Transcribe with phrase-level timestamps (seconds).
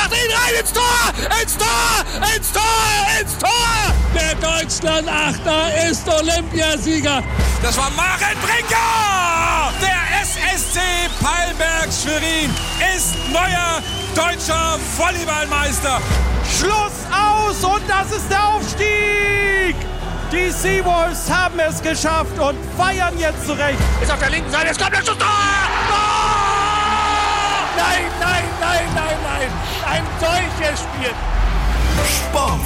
[0.00, 1.12] macht ihn rein ins Tor!
[1.42, 2.04] Ins Tor!
[2.36, 3.20] Ins Tor!
[3.20, 3.50] Ins Tor!
[4.14, 7.22] Der Deutschland-Achter ist Olympiasieger.
[7.62, 9.72] Das war Maren Brinker!
[9.80, 10.80] Der SSC
[11.20, 12.54] Palberg Schwerin
[12.96, 13.82] ist neuer
[14.14, 16.00] deutscher Volleyballmeister.
[16.58, 19.76] Schluss aus und das ist der Aufstieg!
[20.32, 23.78] Die Seawolves haben es geschafft und feiern jetzt zurecht.
[24.00, 25.18] Ist auf der linken Seite, es kommt der Schuss!
[25.18, 25.26] Tor!
[27.76, 29.69] Nein, nein, nein, nein, nein!
[29.90, 31.10] Ein solches Spiel!
[32.06, 32.60] Sport,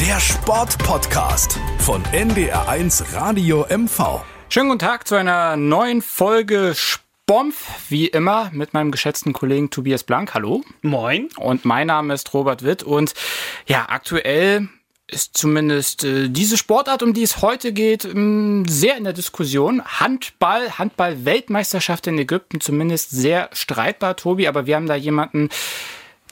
[0.00, 4.22] der Sportpodcast von NDR1 Radio MV.
[4.48, 10.02] Schönen guten Tag zu einer neuen Folge Spomf, wie immer, mit meinem geschätzten Kollegen Tobias
[10.02, 10.32] Blank.
[10.32, 10.62] Hallo.
[10.80, 11.28] Moin.
[11.36, 13.12] Und mein Name ist Robert Witt und
[13.66, 14.70] ja, aktuell
[15.08, 19.84] ist zumindest äh, diese Sportart, um die es heute geht, ähm, sehr in der Diskussion.
[19.84, 25.50] Handball, Handball-Weltmeisterschaft in Ägypten, zumindest sehr streitbar, Tobi, aber wir haben da jemanden,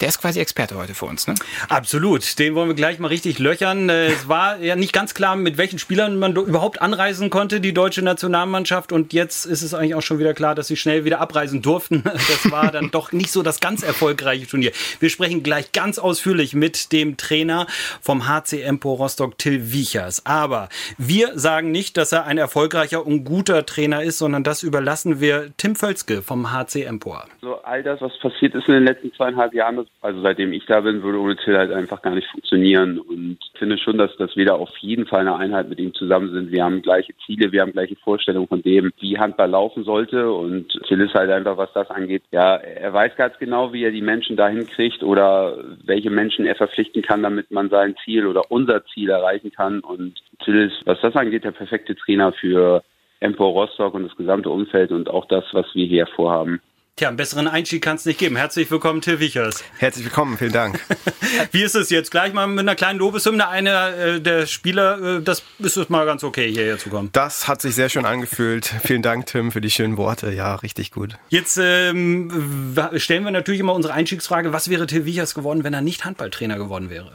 [0.00, 1.34] der ist quasi Experte heute für uns, ne?
[1.68, 2.38] Absolut.
[2.38, 3.88] Den wollen wir gleich mal richtig löchern.
[3.88, 7.74] Äh, es war ja nicht ganz klar, mit welchen Spielern man überhaupt anreisen konnte, die
[7.74, 8.92] deutsche Nationalmannschaft.
[8.92, 12.04] Und jetzt ist es eigentlich auch schon wieder klar, dass sie schnell wieder abreisen durften.
[12.30, 14.72] Das war dann doch nicht so das ganz erfolgreiche Turnier.
[15.00, 17.66] Wir sprechen gleich ganz ausführlich mit dem Trainer
[18.00, 20.24] vom HC Empo Rostock, Till Wiechers.
[20.26, 25.20] Aber wir sagen nicht, dass er ein erfolgreicher und guter Trainer ist, sondern das überlassen
[25.20, 27.26] wir Tim Völzke vom HC Empor.
[27.40, 30.64] So all das, was passiert ist in den letzten zweieinhalb Jahren, das also seitdem ich
[30.64, 32.98] da bin, würde ohne Till halt einfach gar nicht funktionieren.
[32.98, 35.92] Und ich finde schon, dass, dass wir da auf jeden Fall eine Einheit mit ihm
[35.92, 36.50] zusammen sind.
[36.50, 40.32] Wir haben gleiche Ziele, wir haben gleiche Vorstellungen von dem, wie Handball laufen sollte.
[40.32, 43.90] Und Till ist halt einfach, was das angeht, ja, er weiß ganz genau, wie er
[43.90, 48.50] die Menschen dahin kriegt oder welche Menschen er verpflichten kann, damit man sein Ziel oder
[48.50, 49.80] unser Ziel erreichen kann.
[49.80, 52.82] Und Till ist, was das angeht, der perfekte Trainer für
[53.20, 56.62] Empor Rostock und das gesamte Umfeld und auch das, was wir hier vorhaben.
[57.00, 58.36] Tja, einen besseren Einstieg kann es nicht geben.
[58.36, 59.64] Herzlich willkommen, Till Wichers.
[59.78, 60.78] Herzlich willkommen, vielen Dank.
[61.50, 62.10] Wie ist es jetzt?
[62.10, 63.48] Gleich mal mit einer kleinen Lobeshymne.
[63.48, 67.08] Einer äh, der Spieler, äh, das ist es mal ganz okay, hierher zu kommen.
[67.12, 68.66] Das hat sich sehr schön angefühlt.
[68.84, 70.30] Vielen Dank, Tim, für die schönen Worte.
[70.30, 71.16] Ja, richtig gut.
[71.30, 74.52] Jetzt ähm, stellen wir natürlich immer unsere Einstiegsfrage.
[74.52, 77.12] Was wäre Till Wichers geworden, wenn er nicht Handballtrainer geworden wäre?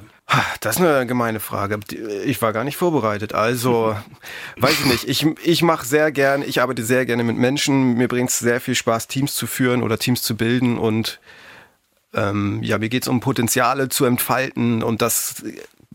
[0.60, 1.80] Das ist eine gemeine Frage.
[2.26, 3.34] Ich war gar nicht vorbereitet.
[3.34, 3.96] Also,
[4.58, 5.08] weiß ich nicht.
[5.08, 7.94] Ich, ich mache sehr gerne, ich arbeite sehr gerne mit Menschen.
[7.94, 10.80] Mir bringt es sehr viel Spaß, Teams zu führen oder Teams zu bilden.
[10.80, 11.20] Und
[12.16, 15.44] ähm, ja, mir geht es um Potenziale zu entfalten und das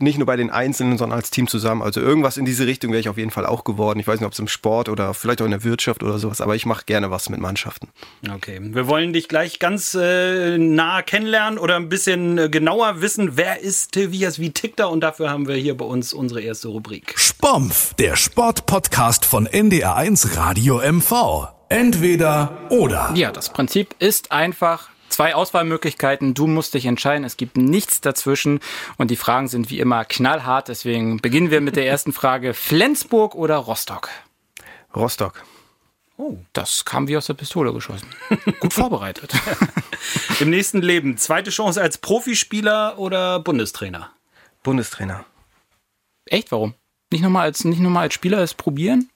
[0.03, 1.83] nicht nur bei den Einzelnen, sondern als Team zusammen.
[1.83, 4.01] Also irgendwas in diese Richtung wäre ich auf jeden Fall auch geworden.
[4.01, 6.41] Ich weiß nicht, ob es im Sport oder vielleicht auch in der Wirtschaft oder sowas,
[6.41, 7.89] aber ich mache gerne was mit Mannschaften.
[8.29, 13.37] Okay, wir wollen dich gleich ganz äh, nah kennenlernen oder ein bisschen äh, genauer wissen,
[13.37, 16.69] wer ist Tilvias, wie tickt er und dafür haben wir hier bei uns unsere erste
[16.69, 17.15] Rubrik.
[17.17, 21.49] Spompf, der Sportpodcast von NDR1 Radio MV.
[21.69, 23.13] Entweder oder.
[23.15, 26.35] Ja, das Prinzip ist einfach zwei Auswahlmöglichkeiten.
[26.35, 27.25] Du musst dich entscheiden.
[27.25, 28.61] Es gibt nichts dazwischen.
[28.97, 30.69] Und die Fragen sind wie immer knallhart.
[30.69, 32.55] Deswegen beginnen wir mit der ersten Frage.
[32.55, 34.09] Flensburg oder Rostock?
[34.95, 35.45] Rostock.
[36.17, 38.09] Oh, das kam wie aus der Pistole geschossen.
[38.61, 39.33] Gut vorbereitet.
[40.41, 44.11] Im nächsten Leben, zweite Chance als Profispieler oder Bundestrainer?
[44.63, 45.25] Bundestrainer.
[46.27, 46.53] Echt?
[46.53, 46.75] Warum?
[47.11, 49.10] Nicht nochmal als, nicht nochmal als Spieler es probieren?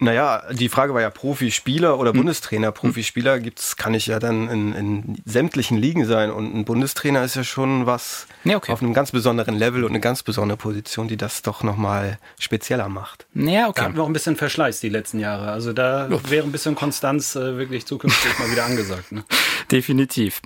[0.00, 2.18] Naja, die Frage war ja Profispieler oder hm.
[2.18, 2.70] Bundestrainer.
[2.70, 7.34] Profispieler gibt's, kann ich ja dann in, in sämtlichen Ligen sein und ein Bundestrainer ist
[7.34, 8.70] ja schon was nee, okay.
[8.70, 12.88] auf einem ganz besonderen Level und eine ganz besondere Position, die das doch nochmal spezieller
[12.88, 13.26] macht.
[13.34, 13.72] Ja, okay.
[13.74, 15.50] Da hatten wir auch ein bisschen Verschleiß die letzten Jahre.
[15.50, 19.10] Also da wäre ein bisschen Konstanz äh, wirklich zukünftig mal wieder angesagt.
[19.10, 19.24] Ne?
[19.72, 20.40] Definitiv.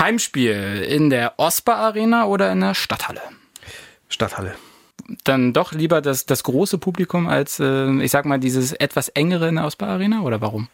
[0.00, 3.20] Heimspiel in der Ospa Arena oder in der Stadthalle?
[4.08, 4.56] Stadthalle
[5.24, 9.48] dann doch lieber das, das große Publikum als, äh, ich sag mal, dieses etwas engere
[9.48, 10.68] in der Ausbau Arena oder warum?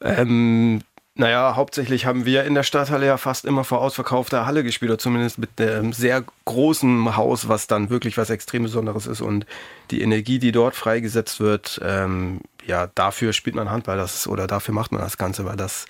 [0.00, 0.82] Ähm,
[1.14, 4.98] naja, hauptsächlich haben wir in der Stadthalle ja fast immer vor ausverkaufter Halle gespielt, oder
[4.98, 9.20] zumindest mit einem sehr großen Haus, was dann wirklich was extrem Besonderes ist.
[9.20, 9.44] Und
[9.90, 14.74] die Energie, die dort freigesetzt wird, ähm, ja, dafür spielt man Handball das, oder dafür
[14.74, 15.84] macht man das Ganze, weil das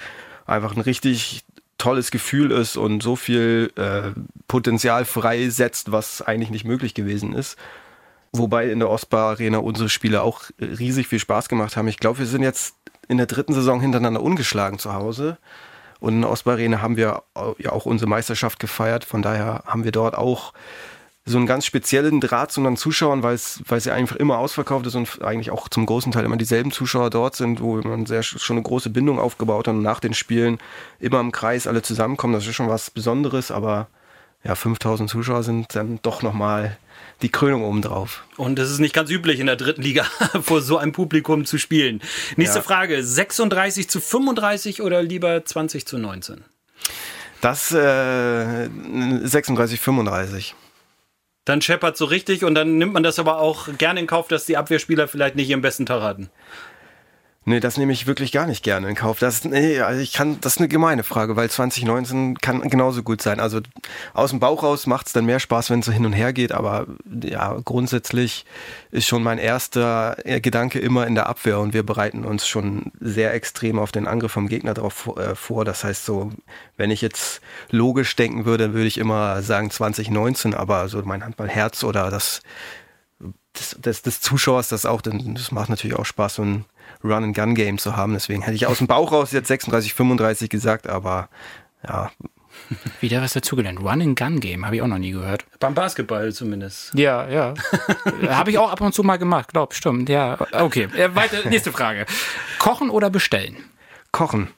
[0.45, 1.45] einfach ein richtig
[1.83, 4.13] tolles Gefühl ist und so viel äh,
[4.47, 7.59] Potenzial freisetzt, was eigentlich nicht möglich gewesen ist.
[8.33, 11.89] Wobei in der Ostbar Arena unsere Spiele auch riesig viel Spaß gemacht haben.
[11.89, 12.77] Ich glaube, wir sind jetzt
[13.09, 15.39] in der dritten Saison hintereinander ungeschlagen zu Hause.
[15.99, 17.25] Und in der Ostbar Arena haben wir
[17.59, 19.05] ja auch unsere Meisterschaft gefeiert.
[19.05, 20.53] Von daher haben wir dort auch
[21.25, 24.39] so einen ganz speziellen Draht zu unseren Zuschauern, weil es, weil es ja einfach immer
[24.39, 28.07] ausverkauft ist und eigentlich auch zum großen Teil immer dieselben Zuschauer dort sind, wo man
[28.07, 30.59] sehr, schon eine große Bindung aufgebaut hat und nach den Spielen
[30.99, 32.35] immer im Kreis alle zusammenkommen.
[32.35, 33.87] Das ist schon was Besonderes, aber
[34.43, 36.77] ja, 5000 Zuschauer sind dann doch nochmal
[37.23, 38.25] die Krönung obendrauf.
[38.37, 40.05] Und es ist nicht ganz üblich in der dritten Liga
[40.43, 42.03] vor so einem Publikum zu spielen.
[42.37, 42.63] Nächste ja.
[42.63, 46.43] Frage, 36 zu 35 oder lieber 20 zu 19?
[47.41, 48.69] Das äh,
[49.23, 50.57] 36, 35.
[51.45, 54.47] Dann scheppert so richtig und dann nimmt man das aber auch gerne in Kauf, dass
[54.47, 56.31] die Abwehrspieler vielleicht nicht ihren besten Tag hatten.
[57.45, 59.19] Nee, das nehme ich wirklich gar nicht gerne in Kauf.
[59.19, 63.21] Das, nee, also ich kann, das ist eine gemeine Frage, weil 2019 kann genauso gut
[63.21, 63.41] sein.
[63.41, 63.61] Also
[64.15, 66.33] aus dem Bauch raus macht es dann mehr Spaß, wenn es so hin und her
[66.33, 68.47] geht, aber ja, grundsätzlich
[68.93, 73.35] ist schon mein erster Gedanke immer in der Abwehr und wir bereiten uns schon sehr
[73.35, 75.65] extrem auf den Angriff vom Gegner darauf äh, vor.
[75.65, 76.31] Das heißt so,
[76.77, 77.41] wenn ich jetzt
[77.71, 82.41] logisch denken würde, würde ich immer sagen 2019, aber so mein Handballherz oder das
[83.59, 86.65] des, des, des Zuschauers, das auch, das macht natürlich auch Spaß, so ein
[87.05, 88.15] Run-and-Gun-Game zu haben.
[88.15, 91.29] Deswegen hätte ich aus dem Bauch raus jetzt 36, 35 gesagt, aber
[91.87, 92.11] ja.
[93.01, 93.81] Wieder was dazugelernt.
[93.81, 95.45] Run-and-Gun-Game, habe ich auch noch nie gehört.
[95.59, 96.95] Beim Basketball zumindest.
[96.95, 97.55] Ja, ja.
[98.29, 100.09] habe ich auch ab und zu mal gemacht, glaub, stimmt.
[100.09, 100.89] Ja, okay.
[100.97, 102.07] Äh, weiter, nächste Frage.
[102.59, 103.57] Kochen oder bestellen?
[104.13, 104.49] Kochen.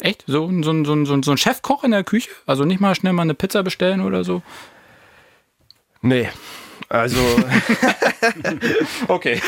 [0.00, 0.24] Echt?
[0.26, 2.30] So, so, so, so, so ein Chefkoch in der Küche?
[2.46, 4.42] Also nicht mal schnell mal eine Pizza bestellen oder so?
[6.02, 6.28] Nee.
[6.88, 7.20] Also.
[9.08, 9.40] okay.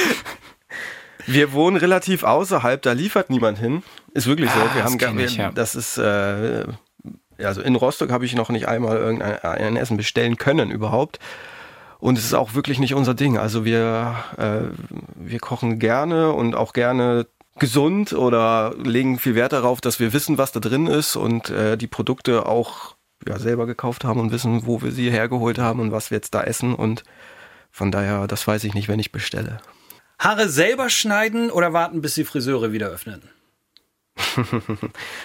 [1.29, 3.83] Wir wohnen relativ außerhalb, da liefert niemand hin.
[4.13, 4.59] Ist wirklich so.
[4.59, 5.51] Ah, wir das haben kenn ich, ja.
[5.51, 6.65] das ist äh,
[7.39, 11.19] also in Rostock habe ich noch nicht einmal irgendein ein Essen bestellen können überhaupt.
[12.01, 13.39] Und es ist auch wirklich nicht unser Ding.
[13.39, 14.75] Also wir äh,
[15.17, 17.27] wir kochen gerne und auch gerne
[17.59, 21.77] gesund oder legen viel Wert darauf, dass wir wissen, was da drin ist und äh,
[21.77, 22.95] die Produkte auch
[23.27, 26.35] ja, selber gekauft haben und wissen, wo wir sie hergeholt haben und was wir jetzt
[26.35, 26.75] da essen.
[26.75, 27.03] Und
[27.71, 29.59] von daher, das weiß ich nicht, wenn ich bestelle.
[30.19, 33.23] Haare selber schneiden oder warten, bis die Friseure wieder öffnen?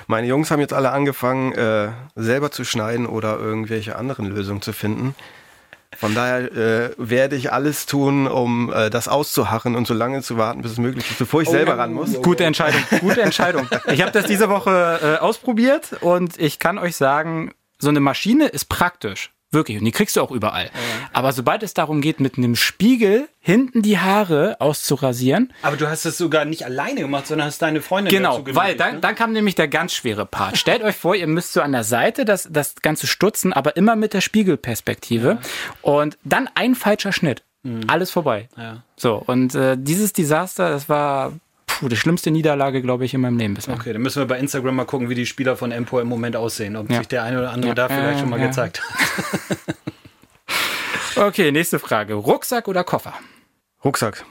[0.07, 4.71] Meine Jungs haben jetzt alle angefangen, äh, selber zu schneiden oder irgendwelche anderen Lösungen zu
[4.71, 5.15] finden.
[5.97, 10.37] Von daher äh, werde ich alles tun, um äh, das auszuharren und so lange zu
[10.37, 12.21] warten, bis es möglich ist, bevor ich selber ran muss.
[12.21, 13.67] Gute Entscheidung, gute Entscheidung.
[13.87, 18.47] Ich habe das diese Woche äh, ausprobiert und ich kann euch sagen, so eine Maschine
[18.47, 19.31] ist praktisch.
[19.53, 19.77] Wirklich.
[19.77, 20.69] Und die kriegst du auch überall.
[21.13, 26.05] Aber sobald es darum geht, mit einem Spiegel hinten die Haare auszurasieren, Aber du hast
[26.05, 29.01] es sogar nicht alleine gemacht, sondern hast deine Freundin Genau, dazu weil genötigt, dann, ne?
[29.01, 30.57] dann kam nämlich der ganz schwere Part.
[30.57, 33.95] Stellt euch vor, ihr müsst so an der Seite das, das Ganze stutzen, aber immer
[33.95, 35.37] mit der Spiegelperspektive.
[35.81, 37.43] Und dann ein falscher Schnitt.
[37.87, 38.49] Alles vorbei.
[38.57, 38.61] Mhm.
[38.61, 38.83] Ja.
[38.97, 41.31] So, und äh, dieses Desaster, das war
[41.79, 43.73] puh, die schlimmste Niederlage, glaube ich, in meinem Leben bisher.
[43.75, 46.35] Okay, dann müssen wir bei Instagram mal gucken, wie die Spieler von Empor im Moment
[46.35, 46.75] aussehen.
[46.75, 46.99] Ob Ja.
[46.99, 47.75] sich der eine oder andere Ja.
[47.75, 48.47] da vielleicht Ja, schon mal ja.
[48.47, 49.57] gezeigt hat.
[51.15, 52.15] Okay, nächste Frage.
[52.15, 53.13] Rucksack oder Koffer?
[53.85, 54.25] Rucksack.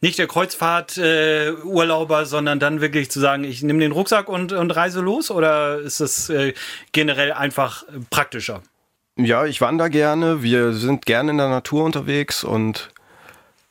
[0.00, 5.00] Nicht der Kreuzfahrt-Urlauber, sondern dann wirklich zu sagen, ich nehme den Rucksack und, und reise
[5.00, 5.30] los?
[5.30, 6.54] Oder ist das äh,
[6.92, 8.62] generell einfach äh, praktischer?
[9.16, 10.42] Ja, ich wandere gerne.
[10.42, 12.90] Wir sind gerne in der Natur unterwegs und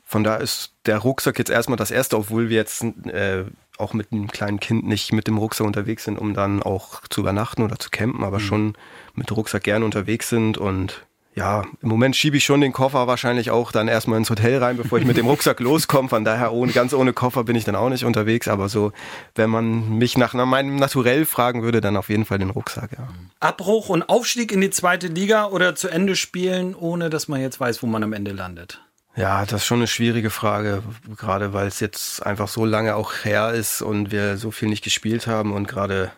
[0.08, 3.44] von da ist der Rucksack jetzt erstmal das erste, obwohl wir jetzt äh,
[3.78, 7.20] auch mit einem kleinen Kind nicht mit dem Rucksack unterwegs sind, um dann auch zu
[7.20, 8.78] übernachten oder zu campen, aber schon
[9.16, 11.06] mit Rucksack gerne unterwegs sind und
[11.36, 14.78] ja, im Moment schiebe ich schon den Koffer wahrscheinlich auch dann erstmal ins Hotel rein,
[14.78, 16.10] bevor ich mit dem Rucksack loskomme.
[16.10, 18.48] Von daher ohne, ganz ohne Koffer bin ich dann auch nicht unterwegs.
[18.48, 18.92] Aber so,
[19.36, 23.08] wenn man mich nach meinem Naturell fragen würde, dann auf jeden Fall den Rucksack, ja.
[23.40, 27.60] Abbruch und Aufstieg in die zweite Liga oder zu Ende spielen, ohne dass man jetzt
[27.60, 28.82] weiß, wo man am Ende landet?
[29.18, 30.84] Ja, das ist schon eine schwierige Frage,
[31.18, 34.84] gerade weil es jetzt einfach so lange auch her ist und wir so viel nicht
[34.84, 36.12] gespielt haben und gerade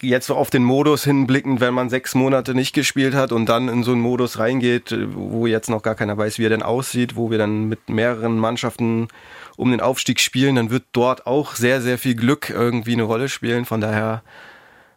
[0.00, 3.68] jetzt so auf den Modus hinblickend, wenn man sechs Monate nicht gespielt hat und dann
[3.68, 7.16] in so einen Modus reingeht, wo jetzt noch gar keiner weiß, wie er denn aussieht,
[7.16, 9.08] wo wir dann mit mehreren Mannschaften
[9.56, 13.28] um den Aufstieg spielen, dann wird dort auch sehr, sehr viel Glück irgendwie eine Rolle
[13.28, 13.64] spielen.
[13.64, 14.22] Von daher,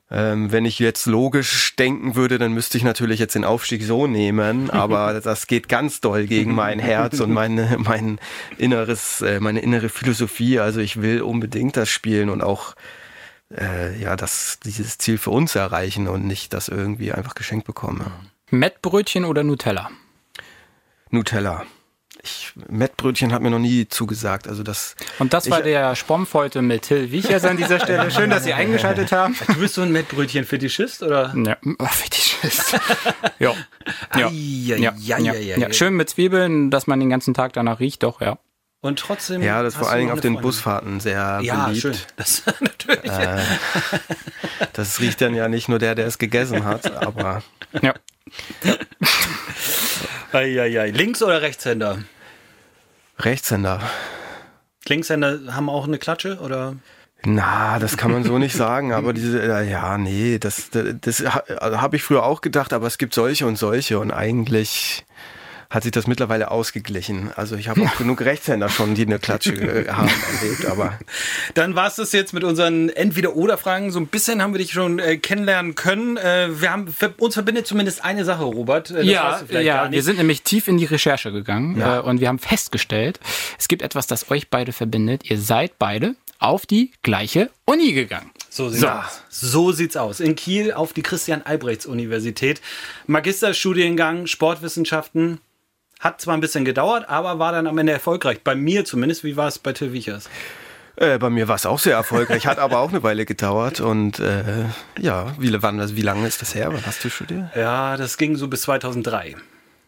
[0.10, 4.08] ähm, wenn ich jetzt logisch denken würde, dann müsste ich natürlich jetzt den Aufstieg so
[4.08, 8.20] nehmen, aber das geht ganz doll gegen mein Herz und meine, mein
[8.58, 10.60] inneres, äh, meine innere Philosophie.
[10.60, 12.76] Also ich will unbedingt das spielen und auch
[13.56, 18.12] äh, ja, das, dieses Ziel für uns erreichen und nicht das irgendwie einfach geschenkt bekommen.
[18.50, 19.90] Mettbrötchen oder Nutella?
[21.10, 21.66] Nutella.
[22.28, 24.48] Ich, Mettbrötchen hat mir noch nie zugesagt.
[24.50, 24.96] Also das.
[25.18, 28.12] Und das war Ich- der Spompf heute mit Till Wiechers an dieser Stelle.
[28.12, 29.36] Schön, dass Sie eingeschaltet haben.
[29.48, 31.34] Du bist so ein Mettbrötchen-Fetischist, oder?
[31.36, 32.78] Ja, oh, Fetischist.
[33.40, 33.54] ja.
[34.18, 34.30] Ja.
[34.30, 35.72] Ja, Ja, ja, ja.
[35.74, 38.38] Schön mit Zwiebeln, dass man den ganzen Tag danach riecht, doch, ja.
[38.82, 39.42] Und trotzdem.
[39.42, 40.42] Ja, das vor allen Dingen auf den Freundin.
[40.44, 41.82] Busfahrten sehr Ja, beliebt.
[41.82, 41.96] schön.
[42.18, 43.12] Das natürlich.
[44.74, 47.42] Das riecht dann ja nicht nur der, der es gegessen hat, aber
[47.82, 47.94] Ja.
[50.32, 50.92] Eieiei.
[50.92, 52.00] Links- oder Rechtshänder?
[53.20, 53.82] Rechtshänder.
[54.88, 56.76] Linkshänder haben auch eine Klatsche, oder?
[57.26, 61.26] Na, das kann man so nicht sagen, aber diese, äh, ja, nee, das, das, das
[61.26, 65.06] also habe ich früher auch gedacht, aber es gibt solche und solche und eigentlich
[65.70, 67.32] hat sich das mittlerweile ausgeglichen.
[67.36, 70.10] Also ich habe auch genug Rechtshänder schon, die eine Klatsche äh, haben
[70.42, 70.98] erlebt, aber.
[71.54, 73.92] Dann war es das jetzt mit unseren Entweder-Oder-Fragen.
[73.92, 76.18] So ein bisschen haben wir dich schon äh, kennenlernen können.
[76.18, 78.92] Äh, wir haben, für, uns verbindet zumindest eine Sache, Robert.
[78.92, 79.96] Äh, das ja, weißt du vielleicht ja, gar nicht.
[79.98, 81.98] wir sind nämlich tief in die Recherche gegangen Ja.
[81.98, 83.20] äh, und wir haben festgestellt,
[83.60, 85.30] es gibt etwas, das euch beide verbindet.
[85.30, 88.30] Ihr seid beide auf die gleiche Uni gegangen.
[88.50, 88.88] So sieht's So.
[88.88, 89.22] aus.
[89.30, 90.20] So sieht's aus.
[90.20, 92.62] In Kiel auf die Christian-Albrechts-Universität.
[93.08, 95.40] Magisterstudiengang Sportwissenschaften.
[96.00, 98.42] Hat zwar ein bisschen gedauert, aber war dann am Ende erfolgreich.
[98.44, 99.24] Bei mir zumindest.
[99.24, 100.30] Wie war es bei Till Wiechers?
[100.96, 103.80] Äh, bei mir war es auch sehr erfolgreich, hat aber auch eine Weile gedauert.
[103.82, 104.66] Und äh,
[105.00, 106.70] ja, wie, wann, wie lange ist das her?
[106.74, 107.50] Wann hast du studiert?
[107.56, 109.36] Ja, das ging so bis 2003.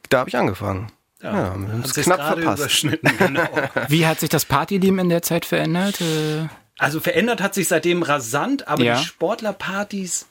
[0.10, 0.92] Da habe ich angefangen.
[1.22, 2.60] Ja, wir haben Hat es knapp verpasst.
[2.60, 3.12] überschnitten.
[3.18, 3.48] Genau.
[3.89, 6.00] Wie hat sich das Partyleben in der Zeit verändert?
[6.00, 6.48] Äh,
[6.78, 8.98] Also verändert hat sich seitdem rasant, aber Ja.
[9.00, 10.28] die Sportlerpartys.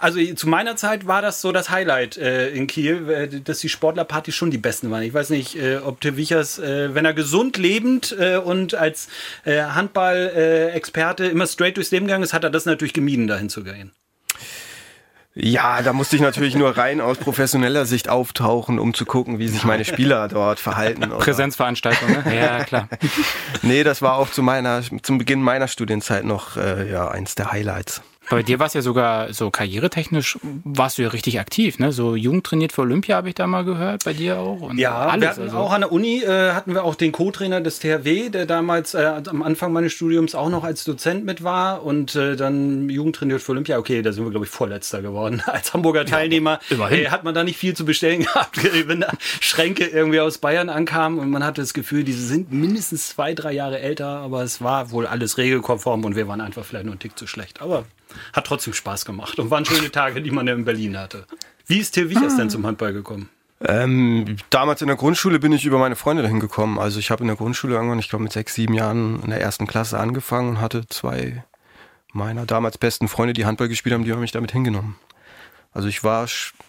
[0.00, 3.68] Also zu meiner Zeit war das so das Highlight äh, in Kiel, äh, dass die
[3.68, 5.02] Sportlerpartys schon die besten waren.
[5.02, 9.08] Ich weiß nicht, äh, ob Till Wichers, äh, wenn er gesund lebend äh, und als
[9.44, 13.64] äh, Handball-Experte immer straight durchs Leben gegangen ist, hat er das natürlich gemieden, dahin zu
[13.64, 13.92] gehen.
[15.40, 19.46] Ja, da musste ich natürlich nur rein aus professioneller Sicht auftauchen, um zu gucken, wie
[19.46, 21.04] sich meine Spieler dort verhalten.
[21.04, 22.34] oder- Präsenzveranstaltung, ne?
[22.34, 22.88] Ja, klar.
[23.62, 27.52] Nee, das war auch zu meiner, zum Beginn meiner Studienzeit noch äh, ja, eins der
[27.52, 28.02] Highlights.
[28.30, 31.92] Bei dir war es ja sogar so karrieretechnisch, warst du ja richtig aktiv, ne?
[31.92, 34.60] So Jugend trainiert für Olympia habe ich da mal gehört, bei dir auch.
[34.60, 35.22] Und Ja, alles.
[35.22, 35.56] wir hatten also.
[35.56, 39.22] auch an der Uni äh, hatten wir auch den Co-Trainer des THW, der damals äh,
[39.28, 43.40] am Anfang meines Studiums auch noch als Dozent mit war und äh, dann Jugend trainiert
[43.40, 43.78] für Olympia.
[43.78, 45.42] Okay, da sind wir glaube ich Vorletzter geworden.
[45.46, 47.06] Als Hamburger Teilnehmer immerhin.
[47.06, 48.58] äh, hat man da nicht viel zu bestellen gehabt,
[48.88, 53.08] wenn da Schränke irgendwie aus Bayern ankamen und man hatte das Gefühl, diese sind mindestens
[53.08, 56.84] zwei, drei Jahre älter, aber es war wohl alles regelkonform und wir waren einfach vielleicht
[56.84, 57.60] nur einen Tick zu schlecht.
[57.62, 57.84] Aber
[58.32, 61.26] hat trotzdem Spaß gemacht und waren schöne Tage, die man in Berlin hatte.
[61.66, 63.28] Wie ist Till Wichers denn zum Handball gekommen?
[63.60, 66.78] Ähm, damals in der Grundschule bin ich über meine Freunde dahin gekommen.
[66.78, 69.40] Also ich habe in der Grundschule irgendwann, ich glaube mit sechs, sieben Jahren in der
[69.40, 71.44] ersten Klasse angefangen und hatte zwei
[72.12, 74.96] meiner damals besten Freunde, die Handball gespielt haben, die haben mich damit hingenommen.
[75.72, 76.26] Also ich war,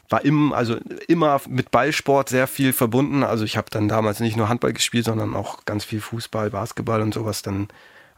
[0.10, 0.78] war im, also
[1.08, 3.24] immer mit Ballsport sehr viel verbunden.
[3.24, 7.02] Also ich habe dann damals nicht nur Handball gespielt, sondern auch ganz viel Fußball, Basketball
[7.02, 7.70] und sowas dann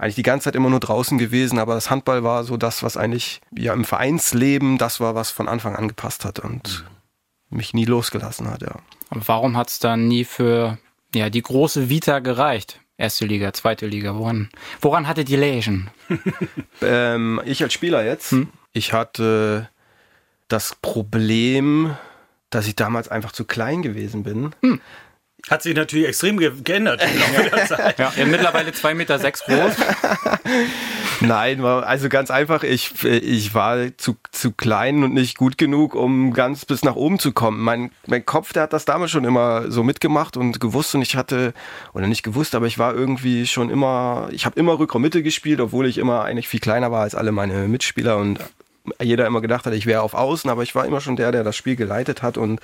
[0.02, 2.98] eigentlich die ganze Zeit immer nur draußen gewesen, aber das Handball war so das, was
[2.98, 6.86] eigentlich ja im Vereinsleben das war, was von Anfang an gepasst hat und
[7.52, 8.76] mich nie losgelassen hat, ja.
[9.12, 10.80] Aber warum hat es dann nie für
[11.14, 12.80] ja, die große Vita gereicht?
[12.98, 15.92] Erste Liga, zweite Liga, woran, woran hatte die Lägen?
[16.82, 18.36] Ähm, ich als Spieler jetzt,
[18.74, 19.70] ich hatte
[20.48, 21.96] das Problem,
[22.50, 24.56] dass ich damals einfach zu klein gewesen bin.
[25.50, 27.02] Hat sich natürlich extrem ge geändert.
[27.98, 29.74] Ja, ja mittlerweile 2,6 Meter sechs groß.
[31.22, 36.34] Nein, also ganz einfach, ich, ich war zu, zu klein und nicht gut genug, um
[36.34, 37.62] ganz bis nach oben zu kommen.
[37.62, 41.16] Mein, mein Kopf, der hat das damals schon immer so mitgemacht und gewusst und ich
[41.16, 41.54] hatte,
[41.94, 45.86] oder nicht gewusst, aber ich war irgendwie schon immer, ich habe immer Rückraummitte gespielt, obwohl
[45.86, 48.40] ich immer eigentlich viel kleiner war als alle meine Mitspieler und
[49.00, 51.44] jeder immer gedacht hat, ich wäre auf Außen, aber ich war immer schon der, der
[51.44, 52.60] das Spiel geleitet hat und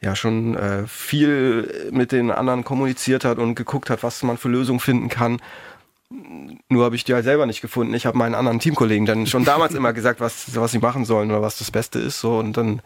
[0.00, 4.48] ja schon äh, viel mit den anderen kommuniziert hat und geguckt hat, was man für
[4.48, 5.40] Lösungen finden kann.
[6.68, 7.94] Nur habe ich die halt selber nicht gefunden.
[7.94, 11.30] Ich habe meinen anderen Teamkollegen dann schon damals immer gesagt, was, was sie machen sollen
[11.30, 12.20] oder was das Beste ist.
[12.20, 12.82] So und dann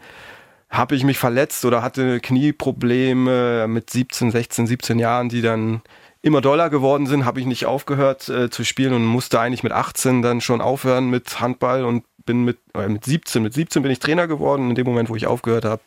[0.69, 5.81] habe ich mich verletzt oder hatte Knieprobleme mit 17, 16, 17 Jahren, die dann
[6.21, 9.71] immer doller geworden sind, habe ich nicht aufgehört äh, zu spielen und musste eigentlich mit
[9.71, 13.91] 18 dann schon aufhören mit Handball und bin mit, äh, mit 17, mit 17 bin
[13.91, 14.69] ich Trainer geworden.
[14.69, 15.83] In dem Moment, wo ich aufgehört habe,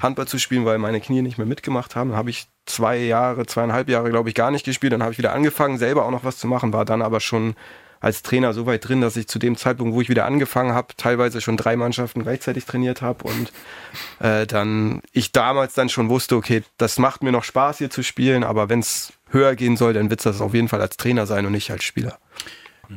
[0.00, 3.88] Handball zu spielen, weil meine Knie nicht mehr mitgemacht haben, habe ich zwei Jahre, zweieinhalb
[3.88, 4.92] Jahre, glaube ich, gar nicht gespielt.
[4.92, 7.54] Dann habe ich wieder angefangen, selber auch noch was zu machen, war dann aber schon
[8.00, 10.88] als Trainer so weit drin, dass ich zu dem Zeitpunkt, wo ich wieder angefangen habe,
[10.96, 13.52] teilweise schon drei Mannschaften gleichzeitig trainiert habe und
[14.20, 18.02] äh, dann ich damals dann schon wusste, okay, das macht mir noch Spaß hier zu
[18.02, 21.26] spielen, aber wenn es höher gehen soll, dann wird das auf jeden Fall als Trainer
[21.26, 22.18] sein und nicht als Spieler.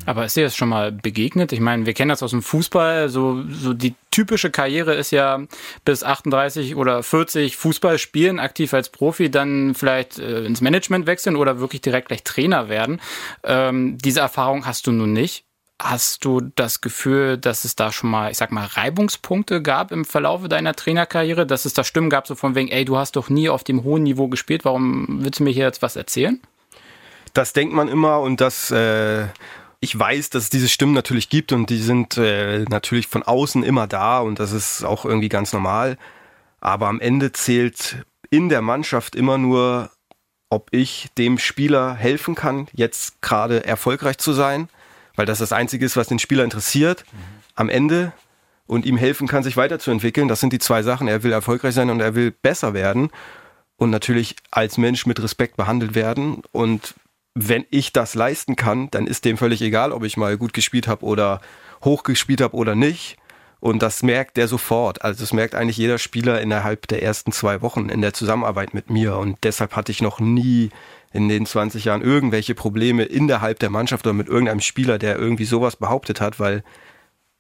[0.06, 1.52] Aber ist dir das schon mal begegnet?
[1.52, 3.10] Ich meine, wir kennen das aus dem Fußball.
[3.10, 5.42] So, so die typische Karriere ist ja
[5.86, 11.36] bis 38 oder 40 Fußball spielen, aktiv als Profi, dann vielleicht äh, ins Management wechseln
[11.36, 13.02] oder wirklich direkt gleich Trainer werden.
[13.44, 15.46] Ähm, diese Erfahrung hast du nun nicht.
[15.82, 20.04] Hast du das Gefühl, dass es da schon mal, ich sag mal, Reibungspunkte gab im
[20.04, 23.30] Verlaufe deiner Trainerkarriere, dass es da Stimmen gab, so von wegen, ey, du hast doch
[23.30, 26.42] nie auf dem hohen Niveau gespielt, warum willst du mir hier jetzt was erzählen?
[27.34, 29.28] Das denkt man immer und das äh,
[29.82, 33.64] ich weiß, dass es diese Stimmen natürlich gibt und die sind äh, natürlich von außen
[33.64, 35.98] immer da und das ist auch irgendwie ganz normal.
[36.60, 39.90] Aber am Ende zählt in der Mannschaft immer nur,
[40.50, 44.68] ob ich dem Spieler helfen kann, jetzt gerade erfolgreich zu sein,
[45.16, 47.06] weil das das Einzige ist, was den Spieler interessiert.
[47.56, 48.12] Am Ende
[48.68, 50.28] und ihm helfen kann, sich weiterzuentwickeln.
[50.28, 51.08] Das sind die zwei Sachen.
[51.08, 53.10] Er will erfolgreich sein und er will besser werden.
[53.78, 56.44] und natürlich als Mensch mit Respekt behandelt werden.
[56.52, 56.96] Und
[57.48, 60.88] wenn ich das leisten kann, dann ist dem völlig egal, ob ich mal gut gespielt
[60.88, 61.40] habe oder
[61.84, 63.18] hoch gespielt habe oder nicht.
[63.62, 65.04] Und das merkt der sofort.
[65.04, 68.90] Also das merkt eigentlich jeder Spieler innerhalb der ersten zwei Wochen in der Zusammenarbeit mit
[68.90, 69.18] mir.
[69.18, 70.70] Und deshalb hatte ich noch nie
[71.12, 75.46] in den 20 Jahren irgendwelche Probleme innerhalb der Mannschaft oder mit irgendeinem Spieler, der irgendwie
[75.46, 76.64] sowas behauptet hat, weil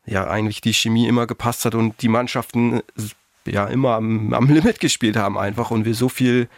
[0.05, 2.81] ja eigentlich die Chemie immer gepasst hat und die Mannschaften
[3.45, 6.49] ja immer am, am Limit gespielt haben einfach und wir so viel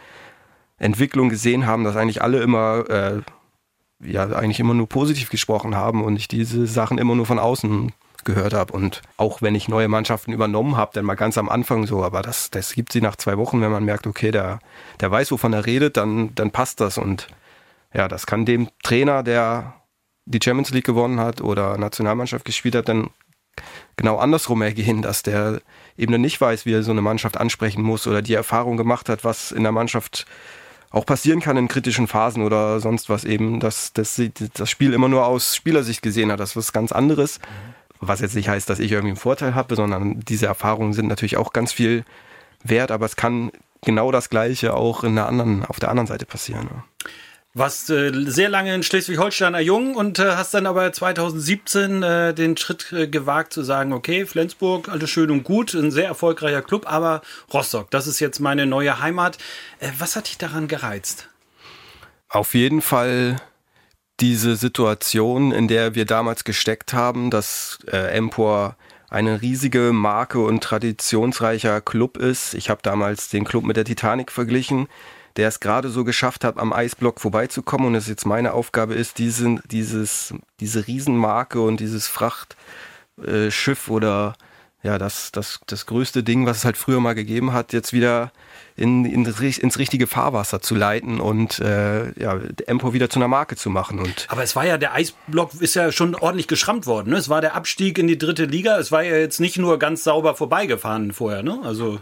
[0.82, 3.22] Entwicklung gesehen haben, dass eigentlich alle immer äh,
[4.04, 7.92] ja eigentlich immer nur positiv gesprochen haben und ich diese Sachen immer nur von außen
[8.24, 8.72] gehört habe.
[8.72, 12.22] Und auch wenn ich neue Mannschaften übernommen habe, dann mal ganz am Anfang so, aber
[12.22, 14.60] das, das gibt sie nach zwei Wochen, wenn man merkt, okay, der,
[15.00, 16.98] der weiß, wovon er redet, dann, dann passt das.
[16.98, 17.28] Und
[17.94, 19.74] ja, das kann dem Trainer, der
[20.24, 23.10] die Champions League gewonnen hat oder Nationalmannschaft gespielt hat, dann
[23.96, 25.60] genau andersrum ergehen, dass der
[25.96, 29.24] eben nicht weiß, wie er so eine Mannschaft ansprechen muss oder die Erfahrung gemacht hat,
[29.24, 30.26] was in der Mannschaft
[30.92, 34.20] auch passieren kann in kritischen Phasen oder sonst was eben, dass, dass
[34.54, 36.38] das Spiel immer nur aus Spielersicht gesehen hat.
[36.38, 37.40] Das ist was ganz anderes.
[38.00, 41.36] Was jetzt nicht heißt, dass ich irgendwie einen Vorteil habe, sondern diese Erfahrungen sind natürlich
[41.36, 42.04] auch ganz viel
[42.62, 43.52] wert, aber es kann
[43.84, 46.68] genau das Gleiche auch in der anderen, auf der anderen Seite passieren.
[47.54, 52.56] Warst äh, sehr lange in Schleswig-Holsteiner Jung und äh, hast dann aber 2017 äh, den
[52.56, 56.90] Schritt äh, gewagt zu sagen, okay, Flensburg, alles schön und gut, ein sehr erfolgreicher Club,
[56.90, 57.20] aber
[57.52, 59.36] Rostock, das ist jetzt meine neue Heimat.
[59.80, 61.28] Äh, was hat dich daran gereizt?
[62.30, 63.36] Auf jeden Fall
[64.20, 68.76] diese Situation, in der wir damals gesteckt haben, dass äh, Empor
[69.10, 72.54] eine riesige Marke und traditionsreicher Club ist.
[72.54, 74.88] Ich habe damals den Club mit der Titanic verglichen,
[75.36, 79.18] der es gerade so geschafft hat, am Eisblock vorbeizukommen und es jetzt meine Aufgabe ist,
[79.18, 84.34] diesen, dieses, diese Riesenmarke und dieses Frachtschiff äh, oder
[84.82, 88.32] ja, das, das, das größte Ding, was es halt früher mal gegeben hat, jetzt wieder
[88.74, 93.54] in, in, ins richtige Fahrwasser zu leiten und äh, ja, Empo wieder zu einer Marke
[93.54, 94.00] zu machen.
[94.00, 97.10] Und Aber es war ja, der Eisblock ist ja schon ordentlich geschrammt worden.
[97.10, 97.16] Ne?
[97.16, 98.76] Es war der Abstieg in die dritte Liga.
[98.78, 101.44] Es war ja jetzt nicht nur ganz sauber vorbeigefahren vorher.
[101.44, 101.60] Ne?
[101.62, 102.00] Also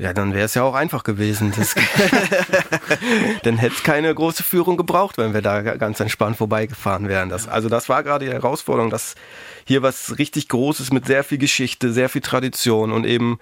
[0.00, 1.52] ja, dann wäre es ja auch einfach gewesen.
[3.42, 7.28] dann hätte es keine große Führung gebraucht, wenn wir da ganz entspannt vorbeigefahren wären.
[7.28, 9.14] Das, also das war gerade die Herausforderung, dass
[9.66, 13.38] hier was richtig Großes mit sehr viel Geschichte, sehr viel Tradition und eben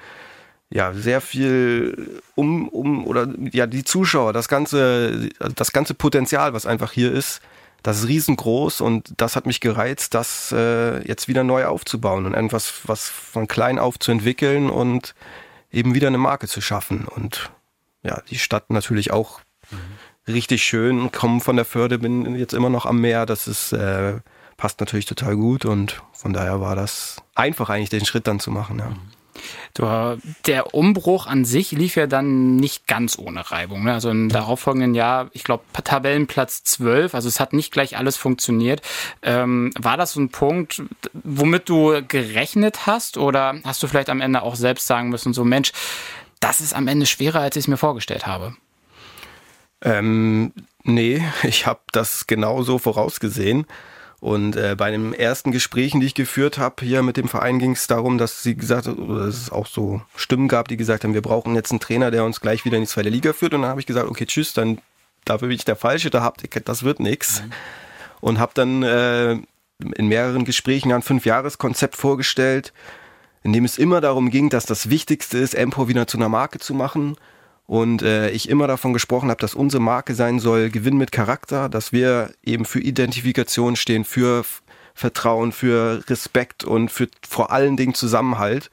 [0.69, 6.67] ja sehr viel um um oder ja die Zuschauer, das ganze das ganze Potenzial, was
[6.67, 7.41] einfach hier ist,
[7.85, 12.35] das ist riesengroß und das hat mich gereizt, das äh, jetzt wieder neu aufzubauen und
[12.35, 15.15] etwas was von klein auf zu entwickeln und
[15.71, 17.07] eben wieder eine Marke zu schaffen.
[17.07, 17.51] Und
[18.03, 20.33] ja, die Stadt natürlich auch mhm.
[20.33, 24.21] richtig schön, kommen von der Förde, bin jetzt immer noch am Meer, das ist, äh,
[24.57, 28.51] passt natürlich total gut und von daher war das einfach eigentlich den Schritt dann zu
[28.51, 28.89] machen, ja.
[28.89, 28.95] Du,
[30.47, 33.85] der Umbruch an sich lief ja dann nicht ganz ohne Reibung.
[33.85, 33.93] Ne?
[33.93, 38.83] Also im darauffolgenden Jahr, ich glaube, Tabellenplatz 12, also es hat nicht gleich alles funktioniert.
[39.23, 44.21] Ähm, war das so ein Punkt, womit du gerechnet hast oder hast du vielleicht am
[44.21, 45.73] Ende auch selbst sagen müssen, so Mensch,
[46.41, 48.57] das ist am Ende schwerer, als ich es mir vorgestellt habe?
[49.83, 53.67] Ähm, nee, ich habe das genauso vorausgesehen.
[54.21, 57.73] Und äh, bei den ersten Gesprächen, die ich geführt habe hier mit dem Verein, ging
[57.73, 61.15] es darum, dass sie gesagt oder dass es auch so Stimmen gab, die gesagt haben,
[61.15, 63.55] wir brauchen jetzt einen Trainer, der uns gleich wieder in die zweite Liga führt.
[63.55, 64.79] Und dann habe ich gesagt, okay, tschüss, dann
[65.25, 67.43] dafür bin ich der Falsche, da habt ihr, das wird nix.
[67.43, 67.53] Mhm.
[68.21, 69.39] Und habe dann äh,
[69.95, 72.73] in mehreren Gesprächen ein Fünfjahreskonzept vorgestellt,
[73.45, 76.59] in dem es immer darum ging, dass das Wichtigste ist, Empor wieder zu einer Marke
[76.59, 77.17] zu machen
[77.69, 81.69] und äh, ich immer davon gesprochen habe, dass unsere Marke sein soll, Gewinn mit Charakter,
[81.69, 84.43] dass wir eben für Identifikation stehen, für
[84.95, 88.71] Vertrauen, für Respekt und für vor allen Dingen Zusammenhalt,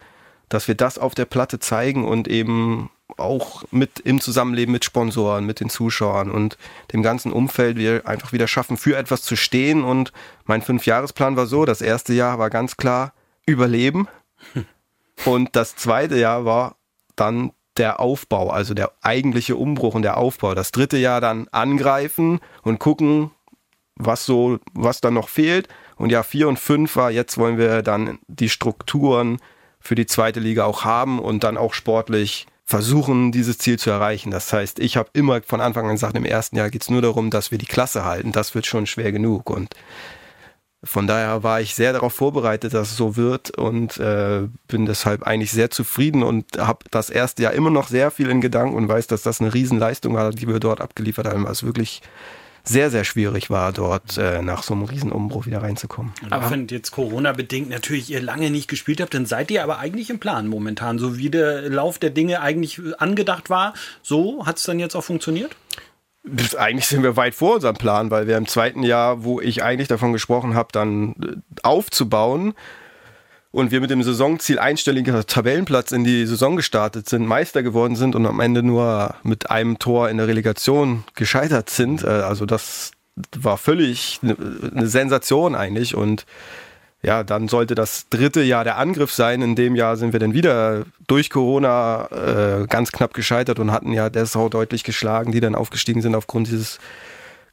[0.48, 5.46] dass wir das auf der Platte zeigen und eben auch mit im Zusammenleben mit Sponsoren,
[5.46, 6.58] mit den Zuschauern und
[6.94, 9.84] dem ganzen Umfeld wir einfach wieder schaffen, für etwas zu stehen.
[9.84, 10.14] Und
[10.46, 13.14] mein Fünfjahresplan war so, das erste Jahr war ganz klar
[13.46, 14.08] Überleben.
[15.26, 16.78] Und das zweite Jahr war
[17.18, 20.56] dann der Aufbau, also der eigentliche Umbruch und der Aufbau.
[20.56, 23.32] Das dritte Jahr dann angreifen und gucken,
[23.96, 25.68] was so, was dann noch fehlt.
[25.98, 29.40] Und Jahr vier und fünf war, jetzt wollen wir dann die Strukturen
[29.80, 34.32] für die zweite Liga auch haben und dann auch sportlich versuchen, dieses Ziel zu erreichen.
[34.32, 37.30] Das heißt, ich habe immer von Anfang an gesagt, im ersten Jahr geht's nur darum,
[37.30, 38.32] dass wir die Klasse halten.
[38.32, 39.52] Das wird schon schwer genug.
[39.52, 39.76] Und
[40.86, 45.24] von daher war ich sehr darauf vorbereitet, dass es so wird und äh, bin deshalb
[45.24, 48.88] eigentlich sehr zufrieden und habe das erste Jahr immer noch sehr viel in Gedanken und
[48.88, 51.46] weiß, dass das eine Riesenleistung war, die wir dort abgeliefert haben.
[51.46, 52.02] Was wirklich
[52.64, 56.14] sehr, sehr schwierig war, dort äh, nach so einem Riesenumbruch wieder reinzukommen.
[56.30, 60.10] Aber wenn jetzt Corona-bedingt natürlich ihr lange nicht gespielt habt, dann seid ihr aber eigentlich
[60.10, 60.98] im Plan momentan.
[60.98, 65.04] So wie der Lauf der Dinge eigentlich angedacht war, so hat es dann jetzt auch
[65.04, 65.56] funktioniert?
[66.58, 69.88] Eigentlich sind wir weit vor unserem Plan, weil wir im zweiten Jahr, wo ich eigentlich
[69.88, 72.54] davon gesprochen habe, dann äh, aufzubauen,
[73.56, 78.14] und wir mit dem Saisonziel einstelliger Tabellenplatz in die Saison gestartet sind, Meister geworden sind
[78.14, 82.04] und am Ende nur mit einem Tor in der Relegation gescheitert sind.
[82.04, 82.92] Äh, also das
[83.38, 86.26] war völlig eine Sensation eigentlich und
[87.06, 89.44] ja, dann sollte das dritte Jahr der Angriff sein.
[89.44, 93.94] In dem Jahr sind wir dann wieder durch Corona äh, ganz knapp gescheitert und hatten
[93.94, 96.80] ja Dessau deutlich geschlagen, die dann aufgestiegen sind aufgrund dieses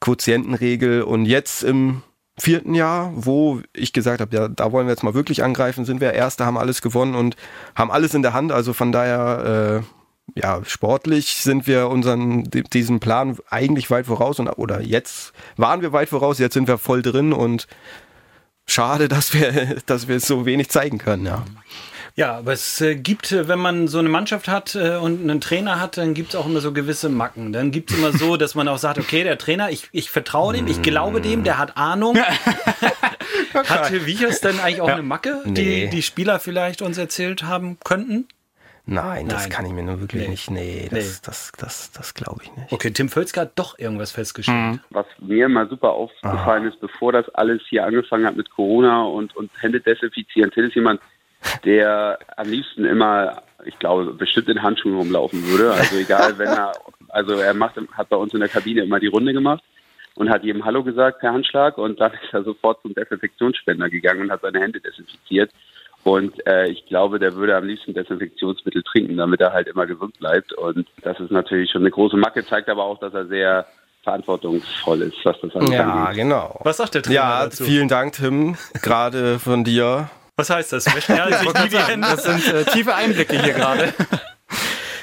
[0.01, 1.03] Quotientenregel.
[1.03, 2.03] Und jetzt im
[2.39, 6.01] vierten Jahr, wo ich gesagt habe, ja, da wollen wir jetzt mal wirklich angreifen, sind
[6.01, 7.37] wir Erste, haben alles gewonnen und
[7.75, 8.53] haben alles in der Hand.
[8.53, 9.83] Also von daher,
[10.35, 15.83] äh, ja, sportlich sind wir unseren, diesem Plan eigentlich weit voraus und, oder jetzt waren
[15.83, 17.67] wir weit voraus, jetzt sind wir voll drin und
[18.67, 21.45] schade, dass wir, dass wir so wenig zeigen können, ja.
[22.15, 25.41] Ja, aber es äh, gibt, äh, wenn man so eine Mannschaft hat äh, und einen
[25.41, 27.55] Trainer hat, dann gibt es auch immer so gewisse Macken.
[27.55, 30.53] Dann gibt es immer so, dass man auch sagt, okay, der Trainer, ich, ich vertraue
[30.53, 32.19] dem, ich glaube dem, der hat Ahnung.
[33.55, 34.95] hat Wiechers denn eigentlich auch ja.
[34.95, 35.87] eine Macke, die nee.
[35.89, 38.29] die Spieler vielleicht uns erzählt haben könnten?
[38.85, 39.51] Nein, das Nein.
[39.51, 40.29] kann ich mir nur wirklich nee.
[40.29, 40.51] nicht.
[40.51, 40.99] Nee, das, nee.
[40.99, 42.73] das, das, das, das glaube ich nicht.
[42.73, 44.73] Okay, Tim Völzger hat doch irgendwas festgestellt.
[44.73, 44.81] Mhm.
[44.91, 46.69] Was mir mal super aufgefallen ah.
[46.69, 50.75] ist, bevor das alles hier angefangen hat mit Corona und, und Hände desinfizieren, Till ist
[50.75, 51.01] jemand,
[51.65, 55.73] der am liebsten immer, ich glaube, bestimmt in Handschuhen rumlaufen würde.
[55.73, 56.73] Also egal, wenn er,
[57.09, 59.63] also er macht, hat bei uns in der Kabine immer die Runde gemacht
[60.17, 64.23] und hat jedem Hallo gesagt per Handschlag und dann ist er sofort zum Desinfektionsspender gegangen
[64.23, 65.53] und hat seine Hände desinfiziert.
[66.05, 70.19] Und äh, ich glaube, der würde am liebsten Desinfektionsmittel trinken, damit er halt immer gesund
[70.19, 70.53] bleibt.
[70.53, 73.67] Und das ist natürlich schon eine große Macke, zeigt aber auch, dass er sehr
[74.03, 75.75] verantwortungsvoll ist, was das angeht.
[75.75, 76.59] Ja, genau.
[76.65, 77.63] Was sagt der Trainer Ja, dazu?
[77.65, 80.87] vielen Dank, Tim, gerade von dir was heißt das?
[81.09, 81.37] Hände?
[82.01, 83.93] Das sind äh, tiefe Einblicke hier gerade.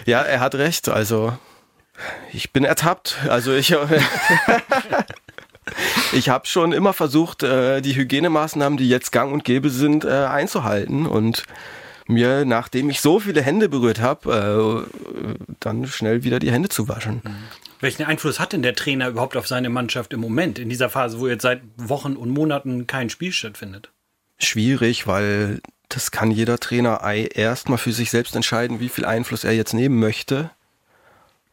[0.06, 0.90] Ja, er hat recht.
[0.90, 1.34] Also,
[2.32, 3.18] ich bin ertappt.
[3.30, 3.76] Also, ich.
[6.14, 10.10] ich habe schon immer versucht, äh, die Hygienemaßnahmen, die jetzt gang und gäbe sind, äh,
[10.10, 11.44] einzuhalten und
[12.08, 16.88] mir, nachdem ich so viele Hände berührt habe, äh, dann schnell wieder die Hände zu
[16.88, 17.22] waschen.
[17.24, 17.36] Mhm.
[17.82, 21.20] Welchen Einfluss hat denn der Trainer überhaupt auf seine Mannschaft im Moment, in dieser Phase,
[21.20, 23.92] wo jetzt seit Wochen und Monaten kein Spiel stattfindet?
[24.40, 29.54] schwierig, weil das kann jeder Trainer erstmal für sich selbst entscheiden, wie viel Einfluss er
[29.54, 30.52] jetzt nehmen möchte.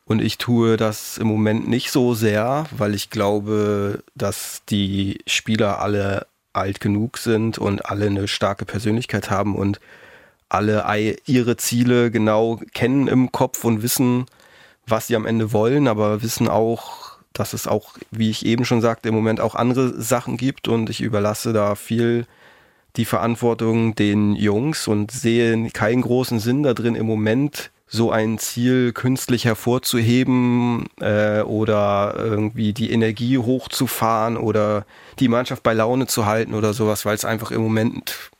[0.08, 5.80] Und ich tue das im Moment nicht so sehr, weil ich glaube, dass die Spieler
[5.80, 9.80] alle alt genug sind und alle eine starke Persönlichkeit haben und
[10.48, 10.86] alle
[11.26, 14.26] ihre Ziele genau kennen im Kopf und wissen,
[14.86, 18.80] was sie am Ende wollen, aber wissen auch, dass es auch, wie ich eben schon
[18.80, 22.26] sagte, im Moment auch andere Sachen gibt und ich überlasse da viel
[22.96, 28.38] die Verantwortung den Jungs und sehe keinen großen Sinn da drin im Moment so ein
[28.38, 34.84] Ziel künstlich hervorzuheben äh, oder irgendwie die Energie hochzufahren oder
[35.18, 38.30] die Mannschaft bei Laune zu halten oder sowas, weil es einfach im Moment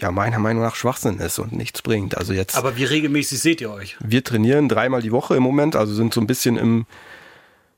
[0.00, 2.16] ja meiner Meinung nach Schwachsinn ist und nichts bringt.
[2.16, 2.56] Also jetzt.
[2.56, 3.96] Aber wie regelmäßig seht ihr euch?
[4.00, 6.86] Wir trainieren dreimal die Woche im Moment, also sind so ein bisschen im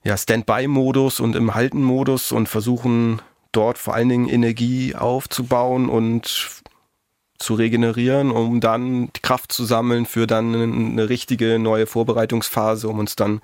[0.04, 3.20] ja, Standby-Modus und im Halten-Modus und versuchen
[3.52, 6.62] dort vor allen Dingen Energie aufzubauen und
[7.38, 12.98] zu regenerieren, um dann die Kraft zu sammeln für dann eine richtige neue Vorbereitungsphase, um
[12.98, 13.40] uns dann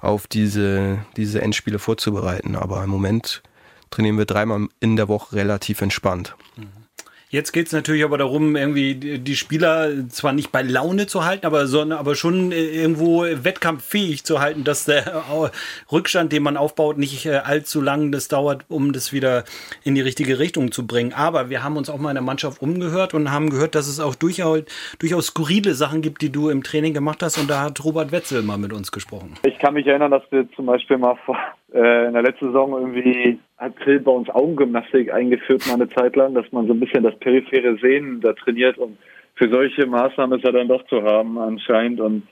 [0.00, 2.56] auf diese, diese Endspiele vorzubereiten.
[2.56, 3.42] Aber im Moment
[3.90, 6.36] trainieren wir dreimal in der Woche relativ entspannt.
[6.56, 6.87] Mhm.
[7.30, 11.44] Jetzt geht es natürlich aber darum, irgendwie die Spieler zwar nicht bei Laune zu halten,
[11.44, 15.24] aber, sondern, aber schon äh, irgendwo wettkampffähig zu halten, dass der
[15.92, 19.44] Rückstand, den man aufbaut, nicht äh, allzu lang das dauert, um das wieder
[19.84, 21.12] in die richtige Richtung zu bringen.
[21.12, 24.00] Aber wir haben uns auch mal in der Mannschaft umgehört und haben gehört, dass es
[24.00, 24.62] auch durchaus,
[24.98, 27.36] durchaus skurrile Sachen gibt, die du im Training gemacht hast.
[27.36, 29.34] Und da hat Robert Wetzel mal mit uns gesprochen.
[29.44, 31.36] Ich kann mich erinnern, dass wir zum Beispiel mal vor,
[31.72, 36.34] in der letzten Saison irgendwie hat Phil bei uns Augengymnastik eingeführt mal eine Zeit lang,
[36.34, 38.96] dass man so ein bisschen das periphere Sehen da trainiert und
[39.34, 42.22] für solche Maßnahmen ist er dann doch zu haben anscheinend und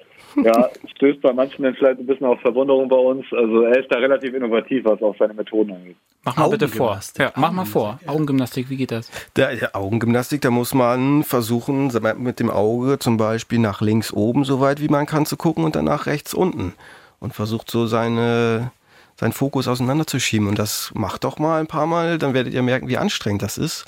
[0.42, 3.24] ja, stößt bei manchen dann vielleicht ein bisschen auf Verwunderung bei uns.
[3.32, 5.96] Also er ist da relativ innovativ, was auch seine Methoden angeht.
[6.24, 6.98] Mach mal bitte vor.
[7.18, 8.00] Ja, mach mal vor.
[8.06, 9.10] Augengymnastik, wie geht das?
[9.36, 14.44] Der, der, Augengymnastik, da muss man versuchen, mit dem Auge zum Beispiel nach links oben
[14.44, 16.74] so weit wie man kann zu gucken und dann nach rechts unten.
[17.20, 18.72] Und versucht so seine
[19.18, 20.48] seinen Fokus auseinanderzuschieben.
[20.48, 23.58] Und das macht doch mal ein paar Mal, dann werdet ihr merken, wie anstrengend das
[23.58, 23.84] ist.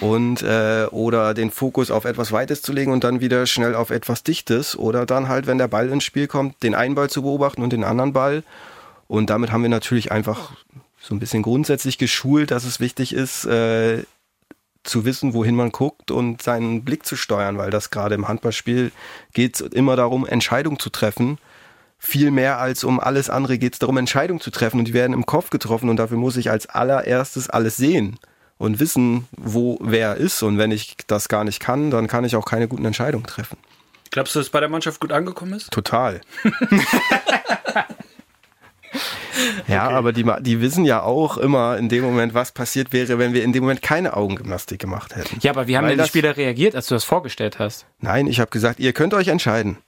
[0.00, 3.90] Und äh, oder den Fokus auf etwas Weites zu legen und dann wieder schnell auf
[3.90, 4.76] etwas Dichtes.
[4.76, 7.72] Oder dann halt, wenn der Ball ins Spiel kommt, den einen Ball zu beobachten und
[7.72, 8.42] den anderen Ball.
[9.06, 10.52] Und damit haben wir natürlich einfach
[10.98, 14.04] so ein bisschen grundsätzlich geschult, dass es wichtig ist, äh,
[14.84, 18.90] zu wissen, wohin man guckt und seinen Blick zu steuern, weil das gerade im Handballspiel
[19.32, 21.38] geht es immer darum, Entscheidungen zu treffen.
[22.04, 25.12] Viel mehr als um alles andere geht es darum, Entscheidungen zu treffen und die werden
[25.12, 28.18] im Kopf getroffen und dafür muss ich als allererstes alles sehen
[28.58, 32.34] und wissen, wo wer ist und wenn ich das gar nicht kann, dann kann ich
[32.34, 33.56] auch keine guten Entscheidungen treffen.
[34.10, 35.70] Glaubst du, dass es bei der Mannschaft gut angekommen ist?
[35.70, 36.20] Total.
[39.66, 39.94] Ja, okay.
[39.94, 43.42] aber die, die wissen ja auch immer in dem Moment, was passiert wäre, wenn wir
[43.42, 45.38] in dem Moment keine Augengymnastik gemacht hätten.
[45.40, 47.86] Ja, aber wie haben Weil denn die Spieler reagiert, als du das vorgestellt hast?
[48.00, 49.78] Nein, ich habe gesagt, ihr könnt euch entscheiden.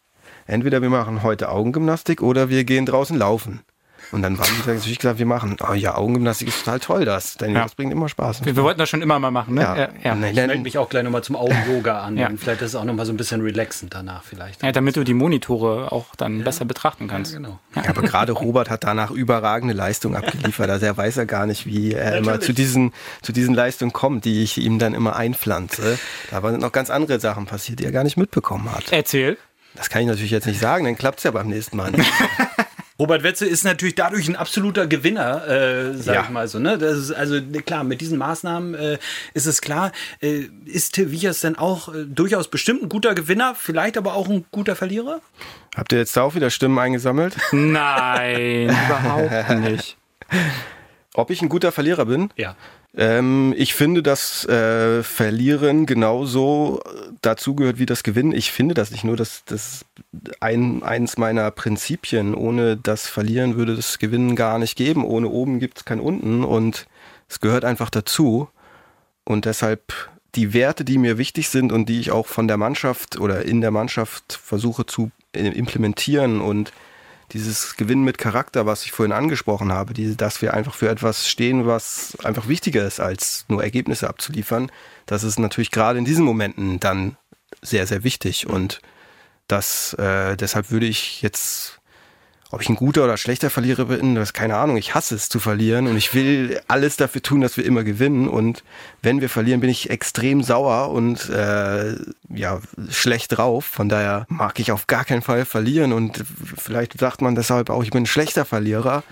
[0.46, 3.60] Entweder wir machen heute Augengymnastik oder wir gehen draußen laufen.
[4.12, 7.36] Und dann waren die natürlich gesagt, wir machen, oh ja, Augengymnastik ist total toll, das.
[7.36, 7.62] Denn ja.
[7.62, 8.44] das bringt immer Spaß.
[8.44, 9.62] Wir, wir, wollten das schon immer mal machen, ne?
[9.62, 9.76] Ja.
[9.76, 10.28] ja, ja.
[10.28, 12.16] Ich melde mich auch gleich nochmal zum Augen-Yoga an.
[12.16, 12.28] ja.
[12.28, 14.62] Und vielleicht ist es auch nochmal so ein bisschen relaxend danach vielleicht.
[14.62, 16.44] Ja, damit du die Monitore auch dann ja.
[16.44, 17.32] besser betrachten kannst.
[17.32, 17.58] Ja, genau.
[17.74, 17.88] Ja.
[17.88, 20.70] aber gerade Robert hat danach überragende Leistung abgeliefert.
[20.70, 24.24] Also er weiß ja gar nicht, wie er immer zu diesen, zu diesen Leistungen kommt,
[24.24, 25.98] die ich ihm dann immer einpflanze.
[26.30, 28.92] Da waren noch ganz andere Sachen passiert, die er gar nicht mitbekommen hat.
[28.92, 29.38] Erzähl.
[29.74, 31.92] Das kann ich natürlich jetzt nicht sagen, dann klappt es ja beim nächsten Mal.
[32.96, 36.22] Robert Wetzel ist natürlich dadurch ein absoluter Gewinner, äh, sag ja.
[36.22, 36.60] ich mal so.
[36.60, 36.78] Ne?
[36.78, 38.98] Das ist, also klar, mit diesen Maßnahmen äh,
[39.34, 39.90] ist es klar.
[40.20, 44.44] Äh, ist Till denn auch äh, durchaus bestimmt ein guter Gewinner, vielleicht aber auch ein
[44.52, 45.20] guter Verlierer?
[45.76, 47.36] Habt ihr jetzt da auch wieder Stimmen eingesammelt?
[47.50, 49.96] Nein, überhaupt nicht.
[51.14, 52.30] Ob ich ein guter Verlierer bin?
[52.36, 52.54] Ja.
[52.96, 56.80] Ähm, ich finde, dass äh, Verlieren genauso
[57.22, 58.32] dazugehört wie das Gewinnen.
[58.32, 59.84] Ich finde das nicht nur, dass das
[60.40, 62.34] ein, eins meiner Prinzipien.
[62.34, 65.04] Ohne das Verlieren würde das Gewinnen gar nicht geben.
[65.04, 66.86] Ohne oben gibt es kein unten und
[67.28, 68.48] es gehört einfach dazu.
[69.24, 69.92] Und deshalb
[70.36, 73.60] die Werte, die mir wichtig sind und die ich auch von der Mannschaft oder in
[73.60, 76.72] der Mannschaft versuche zu implementieren und
[77.34, 81.28] dieses Gewinnen mit Charakter, was ich vorhin angesprochen habe, diese, dass wir einfach für etwas
[81.28, 84.70] stehen, was einfach wichtiger ist, als nur Ergebnisse abzuliefern,
[85.06, 87.16] das ist natürlich gerade in diesen Momenten dann
[87.60, 88.48] sehr, sehr wichtig.
[88.48, 88.80] Und
[89.48, 91.80] das, äh, deshalb würde ich jetzt
[92.54, 94.76] ob ich ein guter oder schlechter Verlierer bin, das ist keine Ahnung.
[94.76, 98.28] Ich hasse es zu verlieren und ich will alles dafür tun, dass wir immer gewinnen.
[98.28, 98.62] Und
[99.02, 101.96] wenn wir verlieren, bin ich extrem sauer und äh,
[102.32, 103.64] ja schlecht drauf.
[103.64, 106.24] Von daher mag ich auf gar keinen Fall verlieren und
[106.56, 109.02] vielleicht sagt man deshalb auch, ich bin ein schlechter Verlierer.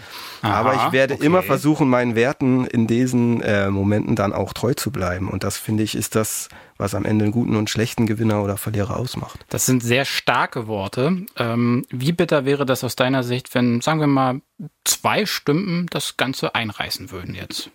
[0.42, 1.26] Aha, Aber ich werde okay.
[1.26, 5.28] immer versuchen, meinen Werten in diesen äh, Momenten dann auch treu zu bleiben.
[5.28, 8.56] Und das finde ich ist das was am Ende einen guten und schlechten Gewinner oder
[8.56, 9.44] Verlierer ausmacht.
[9.48, 11.26] Das sind sehr starke Worte.
[11.36, 14.40] Ähm, wie bitter wäre das aus deiner Sicht, wenn, sagen wir mal,
[14.84, 17.70] zwei Stimmen das Ganze einreißen würden jetzt?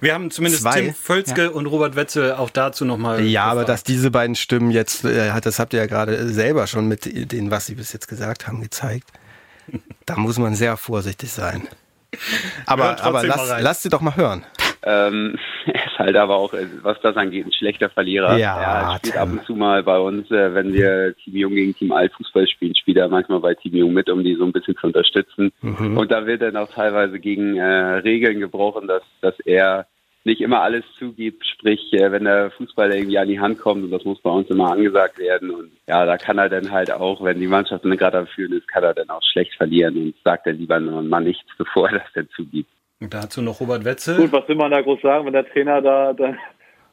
[0.00, 0.82] Wir haben zumindest Zwei.
[0.82, 1.50] Tim Völzke ja.
[1.50, 3.24] und Robert Wetzel auch dazu nochmal.
[3.24, 3.52] Ja, gefragt.
[3.52, 7.32] aber dass diese beiden Stimmen jetzt, äh, das habt ihr ja gerade selber schon mit
[7.32, 9.10] dem, was sie bis jetzt gesagt haben, gezeigt.
[10.06, 11.68] Da muss man sehr vorsichtig sein.
[12.66, 14.44] Aber, aber lass, lass sie doch mal hören.
[14.82, 18.36] Ähm, er ist halt aber auch, was das angeht, ein schlechter Verlierer.
[18.36, 19.22] Ja, er spielt Tim.
[19.22, 22.46] ab und zu mal bei uns, äh, wenn wir Team Jung gegen Team Alt Fußball
[22.46, 25.52] spielen, spielt er manchmal bei Team Jung mit, um die so ein bisschen zu unterstützen.
[25.62, 25.96] Mhm.
[25.96, 29.86] Und da wird dann auch teilweise gegen äh, Regeln gebrochen, dass, dass er
[30.28, 33.90] nicht immer alles zugibt, sprich, äh, wenn der Fußballer irgendwie an die Hand kommt, und
[33.90, 35.50] das muss bei uns immer angesagt werden.
[35.50, 38.68] Und ja, da kann er dann halt auch, wenn die Mannschaft gerade am Führen ist,
[38.68, 42.12] kann er dann auch schlecht verlieren und sagt dann lieber mal nichts, bevor er das
[42.14, 42.70] dann zugibt.
[43.00, 44.16] Und dazu noch Robert Wetzel.
[44.16, 46.38] Gut, was will man da groß sagen, wenn der Trainer da dann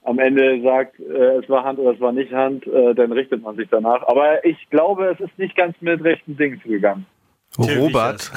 [0.03, 3.41] am Ende sagt, äh, es war Hand oder es war nicht Hand, äh, dann richtet
[3.41, 4.03] man sich danach.
[4.07, 7.07] Aber ich glaube, es ist nicht ganz mit rechten Dingen zugegangen.
[7.57, 8.31] Robert,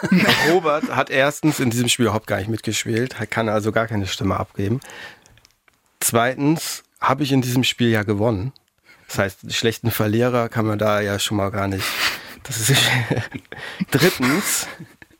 [0.52, 4.36] Robert hat erstens in diesem Spiel überhaupt gar nicht mitgespielt, kann also gar keine Stimme
[4.36, 4.80] abgeben.
[6.00, 8.52] Zweitens habe ich in diesem Spiel ja gewonnen.
[9.06, 11.84] Das heißt, schlechten Verlierer kann man da ja schon mal gar nicht.
[12.42, 12.90] Das ist
[13.90, 14.68] Drittens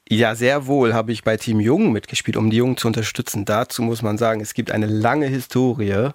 [0.09, 3.45] ja, sehr wohl habe ich bei Team Jung mitgespielt, um die Jungen zu unterstützen.
[3.45, 6.11] Dazu muss man sagen, es gibt eine lange Historie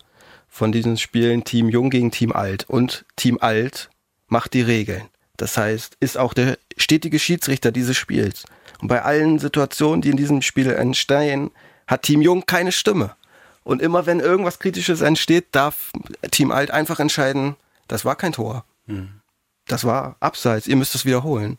[0.48, 2.66] von diesen Spielen Team Jung gegen Team Alt.
[2.70, 3.90] Und Team Alt
[4.28, 5.04] macht die Regeln.
[5.38, 8.46] Das heißt, ist auch der stetige Schiedsrichter dieses Spiels.
[8.80, 11.52] Und bei allen Situationen, die in diesem Spiel entstehen,
[11.88, 13.16] hat Team Jung keine Stimme.
[13.64, 15.92] Und immer wenn irgendwas Kritisches entsteht, darf
[16.32, 17.56] Team Alt einfach entscheiden,
[17.88, 18.66] das war kein Tor.
[18.88, 19.22] Hm.
[19.68, 21.58] Das war abseits, ihr müsst es wiederholen.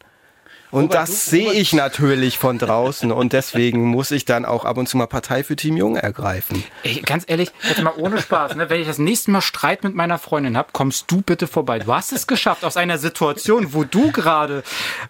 [0.70, 4.76] Und Robert, das sehe ich natürlich von draußen und deswegen muss ich dann auch ab
[4.76, 6.62] und zu mal Partei für Team Jung ergreifen.
[6.84, 8.70] Ey, ganz ehrlich, jetzt mal ohne Spaß, ne?
[8.70, 11.80] wenn ich das nächste Mal Streit mit meiner Freundin habe, kommst du bitte vorbei.
[11.80, 14.62] Du hast es geschafft aus einer Situation, wo du gerade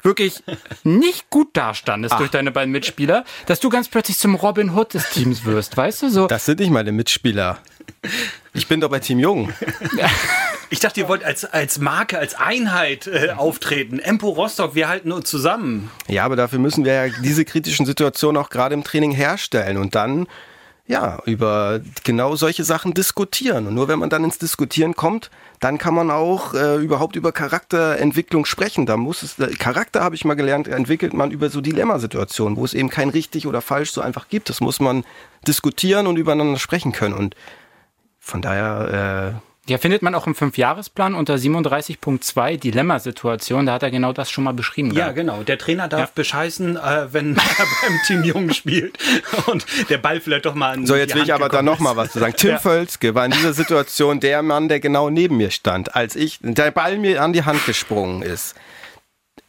[0.03, 0.42] wirklich
[0.83, 2.18] nicht gut dastandest Ach.
[2.18, 6.03] durch deine beiden Mitspieler, dass du ganz plötzlich zum Robin Hood des Teams wirst, weißt
[6.03, 6.27] du so?
[6.27, 7.59] Das sind nicht meine Mitspieler.
[8.54, 9.52] Ich bin doch bei Team Jung.
[10.72, 13.98] Ich dachte, ihr wollt als, als Marke, als Einheit äh, auftreten.
[13.98, 15.90] Empo Rostock, wir halten uns zusammen.
[16.06, 19.96] Ja, aber dafür müssen wir ja diese kritischen Situationen auch gerade im Training herstellen und
[19.96, 20.28] dann
[20.90, 23.66] ja, über genau solche Sachen diskutieren.
[23.68, 27.30] Und nur wenn man dann ins Diskutieren kommt, dann kann man auch äh, überhaupt über
[27.30, 28.86] Charakterentwicklung sprechen.
[28.86, 32.64] Da muss es, äh, Charakter habe ich mal gelernt, entwickelt man über so Dilemmasituationen, wo
[32.64, 34.48] es eben kein richtig oder falsch so einfach gibt.
[34.48, 35.04] Das muss man
[35.46, 37.14] diskutieren und übereinander sprechen können.
[37.14, 37.36] Und
[38.30, 43.66] von daher, äh, ja, findet man auch im Fünfjahresplan unter 37.2 Dilemmasituation.
[43.66, 44.90] Da hat er genau das schon mal beschrieben.
[44.90, 45.16] Ja, gehabt.
[45.16, 45.42] genau.
[45.42, 46.08] Der Trainer darf ja.
[46.14, 48.98] bescheißen, äh, wenn er beim Team Jung spielt
[49.46, 51.96] und der Ball vielleicht doch mal an So, jetzt will ich aber da noch mal
[51.96, 52.34] was zu sagen.
[52.36, 52.58] Tim ja.
[52.58, 56.70] Völzke war in dieser Situation der Mann, der genau neben mir stand, als ich der
[56.70, 58.56] Ball mir an die Hand gesprungen ist.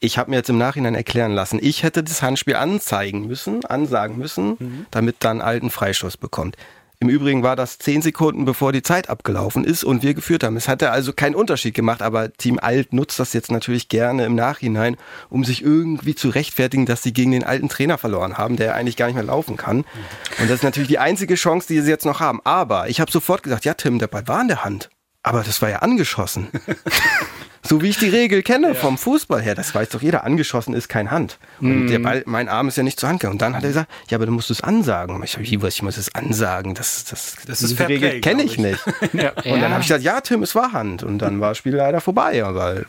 [0.01, 4.17] Ich habe mir jetzt im Nachhinein erklären lassen, ich hätte das Handspiel anzeigen müssen, ansagen
[4.17, 4.85] müssen, mhm.
[4.91, 6.57] damit dann alten Freistoß bekommt.
[7.01, 10.55] Im Übrigen war das zehn Sekunden bevor die Zeit abgelaufen ist und wir geführt haben.
[10.55, 14.35] Es hat also keinen Unterschied gemacht, aber Team Alt nutzt das jetzt natürlich gerne im
[14.35, 14.97] Nachhinein,
[15.31, 18.97] um sich irgendwie zu rechtfertigen, dass sie gegen den alten Trainer verloren haben, der eigentlich
[18.97, 19.77] gar nicht mehr laufen kann.
[19.77, 22.39] Und das ist natürlich die einzige Chance, die sie jetzt noch haben.
[22.43, 24.91] Aber ich habe sofort gesagt, ja Tim, der Ball war in der Hand.
[25.23, 26.49] Aber das war ja angeschossen.
[27.63, 28.74] So wie ich die Regel kenne ja.
[28.74, 29.56] vom Fußball her.
[29.56, 30.24] Das weiß doch jeder.
[30.24, 31.38] Angeschossen ist kein Hand.
[31.60, 31.88] Und mm.
[31.88, 33.34] der Ball, mein Arm ist ja nicht zur Hand gegangen.
[33.34, 35.21] Und dann hat er gesagt, ja, aber du musst es ansagen.
[35.24, 36.74] Ich, wie, ich muss es ansagen.
[36.74, 38.84] Das, das, das ist die Regel kenne ich, ich nicht.
[39.13, 39.32] ja.
[39.32, 41.04] Und dann habe ich gesagt, ja, Tim, es war Hand.
[41.04, 42.41] Und dann war das Spiel leider vorbei.
[42.43, 42.86] Weil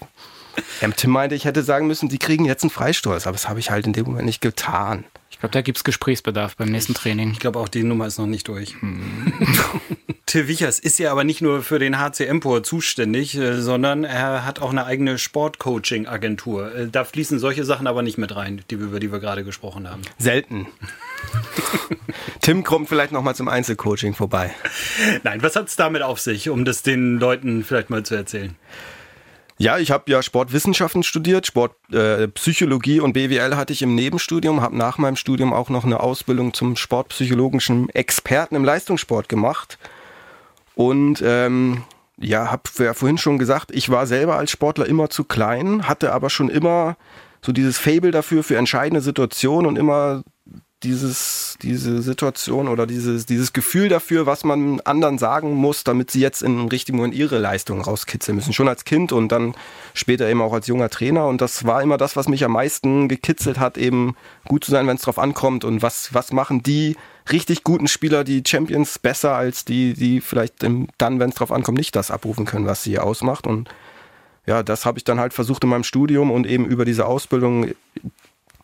[0.97, 3.27] Tim meinte, ich hätte sagen müssen, die kriegen jetzt einen Freistoß.
[3.27, 5.05] Aber das habe ich halt in dem Moment nicht getan.
[5.43, 7.33] Ich glaube, da gibt es Gesprächsbedarf beim nächsten Training.
[7.33, 8.81] Ich glaube, auch die Nummer ist noch nicht durch.
[8.81, 9.33] Hm.
[10.27, 14.47] Till Wichers ist ja aber nicht nur für den HC Empor zuständig, äh, sondern er
[14.47, 16.73] hat auch eine eigene Sportcoaching-Agentur.
[16.73, 19.91] Äh, da fließen solche Sachen aber nicht mit rein, die, über die wir gerade gesprochen
[19.91, 20.03] haben.
[20.17, 20.69] Selten.
[22.41, 24.55] Tim kommt vielleicht noch mal zum Einzelcoaching vorbei.
[25.25, 28.55] Nein, was hat es damit auf sich, um das den Leuten vielleicht mal zu erzählen?
[29.63, 34.77] Ja, ich habe ja Sportwissenschaften studiert, Sportpsychologie äh, und BWL hatte ich im Nebenstudium, habe
[34.77, 39.79] nach meinem Studium auch noch eine Ausbildung zum sportpsychologischen Experten im Leistungssport gemacht.
[40.75, 41.85] Und ähm,
[42.19, 46.13] ja, habe ja vorhin schon gesagt, ich war selber als Sportler immer zu klein, hatte
[46.13, 46.97] aber schon immer
[47.41, 50.25] so dieses Fable dafür für entscheidende Situationen und immer
[50.83, 56.21] dieses, diese Situation oder dieses, dieses Gefühl dafür, was man anderen sagen muss, damit sie
[56.21, 58.53] jetzt in richtigen Moment ihre Leistung rauskitzeln müssen.
[58.53, 59.55] Schon als Kind und dann
[59.95, 61.27] später eben auch als junger Trainer.
[61.27, 64.17] Und das war immer das, was mich am meisten gekitzelt hat, eben
[64.47, 65.65] gut zu sein, wenn es drauf ankommt.
[65.65, 66.97] Und was, was machen die
[67.31, 71.53] richtig guten Spieler, die Champions, besser als die, die vielleicht im, dann, wenn es drauf
[71.53, 73.47] ankommt, nicht das abrufen können, was sie ausmacht.
[73.47, 73.69] Und
[74.47, 77.73] ja, das habe ich dann halt versucht in meinem Studium und eben über diese Ausbildung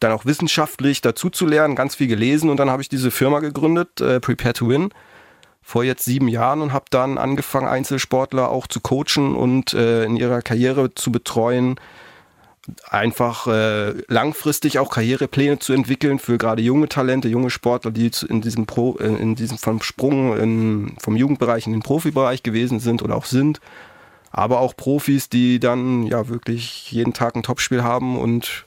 [0.01, 3.41] dann auch wissenschaftlich dazu zu lernen, ganz viel gelesen und dann habe ich diese Firma
[3.41, 4.91] gegründet, äh, Prepare to Win,
[5.63, 10.17] vor jetzt sieben Jahren und habe dann angefangen, Einzelsportler auch zu coachen und äh, in
[10.17, 11.79] ihrer Karriere zu betreuen,
[12.89, 18.41] einfach äh, langfristig auch Karrierepläne zu entwickeln für gerade junge Talente, junge Sportler, die in
[18.41, 23.03] diesem Pro, äh, in diesem vom Sprung in, vom Jugendbereich in den Profibereich gewesen sind
[23.03, 23.61] oder auch sind,
[24.31, 28.65] aber auch Profis, die dann ja wirklich jeden Tag ein Topspiel haben und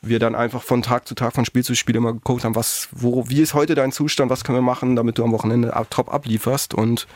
[0.00, 2.88] wir dann einfach von Tag zu Tag, von Spiel zu Spiel immer geguckt haben, was,
[2.92, 6.12] wo, wie ist heute dein Zustand, was können wir machen, damit du am Wochenende top
[6.12, 6.74] ablieferst.
[6.74, 7.06] Und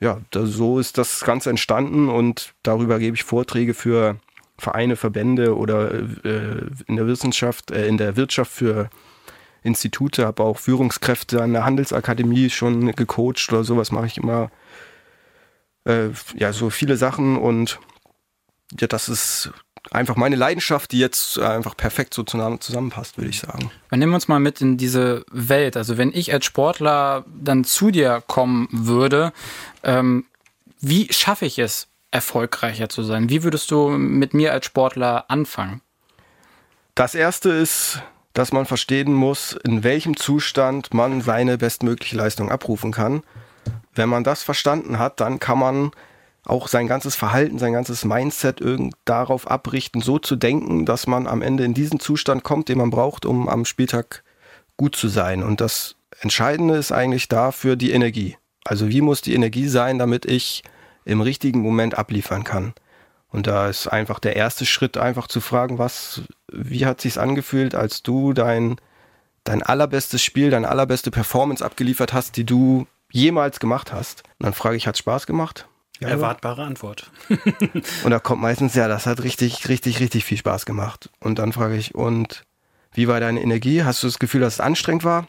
[0.00, 4.16] ja, da, so ist das Ganze entstanden und darüber gebe ich Vorträge für
[4.56, 8.90] Vereine, Verbände oder äh, in der Wissenschaft, äh, in der Wirtschaft für
[9.62, 14.50] Institute, habe auch Führungskräfte an der Handelsakademie schon gecoacht oder sowas mache ich immer.
[15.84, 17.78] Äh, ja, so viele Sachen und
[18.78, 19.52] ja, das ist
[19.90, 23.70] einfach meine Leidenschaft, die jetzt einfach perfekt so zusammenpasst, würde ich sagen.
[23.90, 25.76] Dann nehmen wir uns mal mit in diese Welt.
[25.76, 29.32] Also wenn ich als Sportler dann zu dir kommen würde,
[29.82, 30.26] ähm,
[30.80, 33.28] wie schaffe ich es, erfolgreicher zu sein?
[33.28, 35.82] Wie würdest du mit mir als Sportler anfangen?
[36.94, 42.92] Das erste ist, dass man verstehen muss, in welchem Zustand man seine bestmögliche Leistung abrufen
[42.92, 43.22] kann.
[43.94, 45.90] Wenn man das verstanden hat, dann kann man
[46.48, 51.26] auch sein ganzes Verhalten, sein ganzes Mindset irgend darauf abrichten, so zu denken, dass man
[51.26, 54.22] am Ende in diesen Zustand kommt, den man braucht, um am Spieltag
[54.76, 55.42] gut zu sein.
[55.42, 58.36] Und das Entscheidende ist eigentlich dafür die Energie.
[58.64, 60.62] Also wie muss die Energie sein, damit ich
[61.04, 62.74] im richtigen Moment abliefern kann?
[63.30, 67.74] Und da ist einfach der erste Schritt, einfach zu fragen, was, wie hat sich's angefühlt,
[67.74, 68.76] als du dein,
[69.44, 74.22] dein allerbestes Spiel, deine allerbeste Performance abgeliefert hast, die du jemals gemacht hast?
[74.38, 75.68] Und dann frage ich, hat's Spaß gemacht?
[76.00, 77.10] Ja, Erwartbare Antwort.
[78.04, 81.10] und da kommt meistens, ja, das hat richtig, richtig, richtig viel Spaß gemacht.
[81.20, 82.44] Und dann frage ich, und
[82.92, 83.82] wie war deine Energie?
[83.82, 85.26] Hast du das Gefühl, dass es anstrengend war?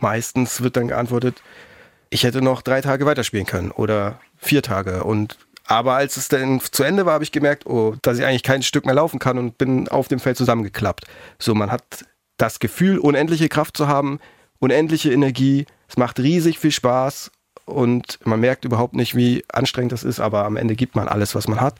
[0.00, 1.42] Meistens wird dann geantwortet,
[2.10, 5.04] ich hätte noch drei Tage weiterspielen können oder vier Tage.
[5.04, 5.36] Und
[5.66, 8.62] Aber als es dann zu Ende war, habe ich gemerkt, oh, dass ich eigentlich kein
[8.62, 11.04] Stück mehr laufen kann und bin auf dem Feld zusammengeklappt.
[11.38, 12.06] So, man hat
[12.38, 14.20] das Gefühl, unendliche Kraft zu haben,
[14.58, 15.66] unendliche Energie.
[15.86, 17.30] Es macht riesig viel Spaß
[17.68, 21.34] und man merkt überhaupt nicht, wie anstrengend das ist, aber am Ende gibt man alles,
[21.34, 21.76] was man hat.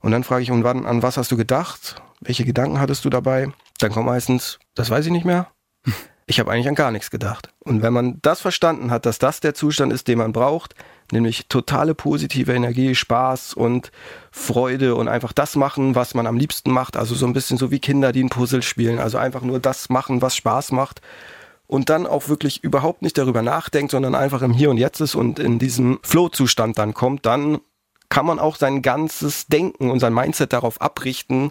[0.00, 2.02] Und dann frage ich, und wann, an was hast du gedacht?
[2.20, 3.48] Welche Gedanken hattest du dabei?
[3.78, 5.48] Dann kommt meistens, das weiß ich nicht mehr.
[6.26, 7.50] Ich habe eigentlich an gar nichts gedacht.
[7.58, 10.74] Und wenn man das verstanden hat, dass das der Zustand ist, den man braucht,
[11.12, 13.92] nämlich totale positive Energie, Spaß und
[14.30, 17.70] Freude und einfach das machen, was man am liebsten macht, also so ein bisschen so
[17.70, 21.02] wie Kinder, die ein Puzzle spielen, also einfach nur das machen, was Spaß macht
[21.66, 25.14] und dann auch wirklich überhaupt nicht darüber nachdenkt, sondern einfach im Hier und Jetzt ist
[25.14, 27.60] und in diesem Flow-Zustand dann kommt, dann
[28.08, 31.50] kann man auch sein ganzes Denken und sein Mindset darauf abrichten,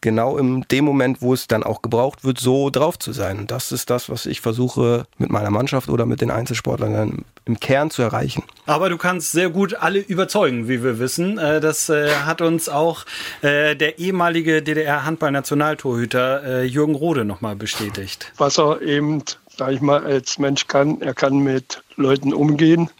[0.00, 3.46] genau in dem Moment, wo es dann auch gebraucht wird, so drauf zu sein.
[3.46, 7.90] Das ist das, was ich versuche mit meiner Mannschaft oder mit den Einzelsportlern im Kern
[7.90, 8.44] zu erreichen.
[8.66, 11.38] Aber du kannst sehr gut alle überzeugen, wie wir wissen.
[11.38, 13.04] Äh, das äh, hat uns auch
[13.42, 18.32] äh, der ehemalige DDR-Handball-Nationaltorhüter Jürgen Rode nochmal bestätigt.
[18.36, 19.22] Was er eben,
[19.56, 22.90] sag ich mal, als Mensch kann, er kann mit Leuten umgehen,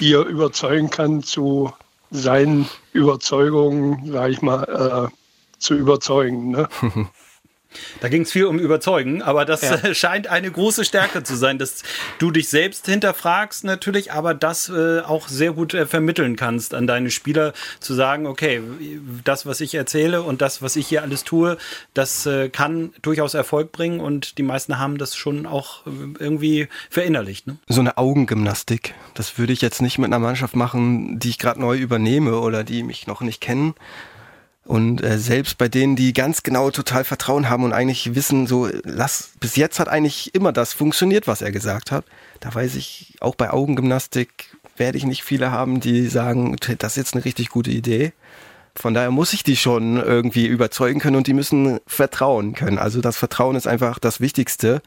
[0.00, 1.72] die er überzeugen kann zu
[2.10, 5.10] seinen Überzeugungen, sag ich mal,
[5.62, 6.50] zu überzeugen.
[6.50, 6.68] Ne?
[8.00, 9.94] Da ging es viel um Überzeugen, aber das ja.
[9.94, 11.82] scheint eine große Stärke zu sein, dass
[12.18, 16.86] du dich selbst hinterfragst natürlich, aber das äh, auch sehr gut äh, vermitteln kannst an
[16.86, 18.62] deine Spieler, zu sagen, okay,
[19.24, 21.56] das, was ich erzähle und das, was ich hier alles tue,
[21.94, 26.68] das äh, kann durchaus Erfolg bringen und die meisten haben das schon auch äh, irgendwie
[26.90, 27.46] verinnerlicht.
[27.46, 27.56] Ne?
[27.68, 31.60] So eine Augengymnastik, das würde ich jetzt nicht mit einer Mannschaft machen, die ich gerade
[31.60, 33.74] neu übernehme oder die mich noch nicht kennen
[34.64, 38.68] und äh, selbst bei denen, die ganz genau total Vertrauen haben und eigentlich wissen, so,
[38.84, 42.04] lass, bis jetzt hat eigentlich immer das funktioniert, was er gesagt hat.
[42.40, 46.96] Da weiß ich, auch bei Augengymnastik werde ich nicht viele haben, die sagen, das ist
[46.96, 48.12] jetzt eine richtig gute Idee.
[48.74, 52.78] Von daher muss ich die schon irgendwie überzeugen können und die müssen vertrauen können.
[52.78, 54.80] Also das Vertrauen ist einfach das Wichtigste.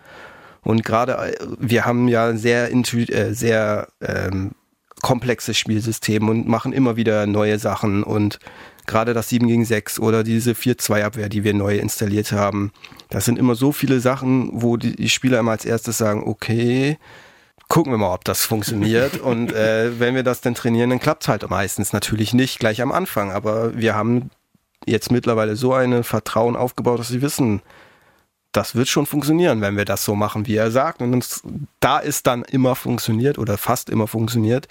[0.63, 4.51] Und gerade äh, wir haben ja sehr, äh, sehr ähm,
[5.01, 8.39] komplexes Spielsystem und machen immer wieder neue Sachen und
[8.85, 12.71] gerade das 7 gegen 6 oder diese 4-2-Abwehr, die wir neu installiert haben.
[13.09, 16.97] Das sind immer so viele Sachen, wo die, Spieler immer als erstes sagen, okay,
[17.67, 19.17] gucken wir mal, ob das funktioniert.
[19.21, 22.81] Und äh, wenn wir das dann trainieren, dann klappt es halt meistens natürlich nicht gleich
[22.81, 23.31] am Anfang.
[23.31, 24.29] Aber wir haben
[24.85, 27.61] jetzt mittlerweile so ein Vertrauen aufgebaut, dass sie wissen,
[28.51, 31.01] das wird schon funktionieren, wenn wir das so machen, wie er sagt.
[31.01, 31.43] Und uns,
[31.79, 34.67] da ist dann immer funktioniert oder fast immer funktioniert,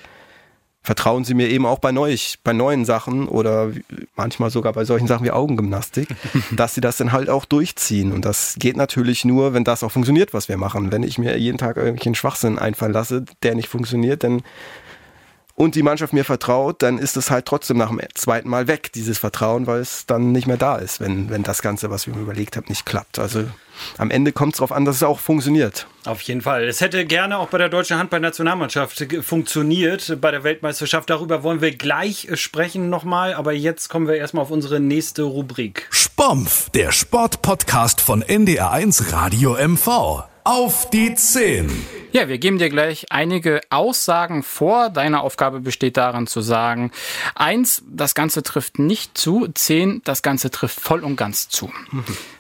[0.85, 2.15] vertrauen Sie mir eben auch bei, neu,
[2.45, 3.73] bei neuen Sachen oder
[4.17, 6.09] manchmal sogar bei solchen Sachen wie Augengymnastik,
[6.53, 8.13] dass Sie das dann halt auch durchziehen.
[8.13, 10.93] Und das geht natürlich nur, wenn das auch funktioniert, was wir machen.
[10.93, 14.43] Wenn ich mir jeden Tag irgendwelchen Schwachsinn einfallen lasse, der nicht funktioniert, dann
[15.55, 18.93] und die Mannschaft mir vertraut, dann ist es halt trotzdem nach dem zweiten Mal weg,
[18.93, 22.15] dieses Vertrauen, weil es dann nicht mehr da ist, wenn, wenn das Ganze, was wir
[22.15, 23.19] mir überlegt haben, nicht klappt.
[23.19, 23.45] Also
[23.99, 25.87] am Ende kommt es darauf an, dass es auch funktioniert.
[26.05, 26.65] Auf jeden Fall.
[26.65, 31.09] Es hätte gerne auch bei der deutschen Handballnationalmannschaft funktioniert, bei der Weltmeisterschaft.
[31.09, 35.89] Darüber wollen wir gleich sprechen nochmal, aber jetzt kommen wir erstmal auf unsere nächste Rubrik.
[35.91, 40.34] Spompf, der Sportpodcast von NDR1 Radio MV.
[40.47, 41.71] Auf die 10.
[42.13, 44.91] Ja, wir geben dir gleich einige Aussagen vor.
[44.91, 46.93] Deine Aufgabe besteht darin zu sagen,
[47.35, 51.73] eins, das Ganze trifft nicht zu, zehn, das Ganze trifft voll und ganz zu.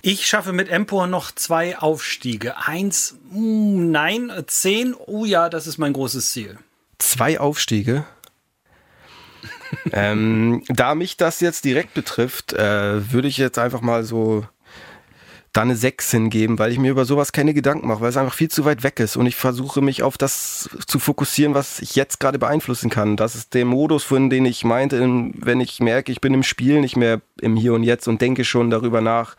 [0.02, 2.58] Ich schaffe mit Empor noch zwei Aufstiege.
[2.58, 6.58] Eins, mm, nein, zehn, oh ja, das ist mein großes Ziel.
[6.98, 8.04] Zwei Aufstiege?
[9.92, 14.46] ähm, da mich das jetzt direkt betrifft, äh, würde ich jetzt einfach mal so
[15.54, 18.34] da eine 6 hingeben, weil ich mir über sowas keine Gedanken mache, weil es einfach
[18.34, 21.94] viel zu weit weg ist und ich versuche mich auf das zu fokussieren, was ich
[21.94, 23.16] jetzt gerade beeinflussen kann.
[23.16, 26.80] Das ist der Modus, von dem ich meinte, wenn ich merke, ich bin im Spiel
[26.80, 29.36] nicht mehr im Hier und Jetzt und denke schon darüber nach,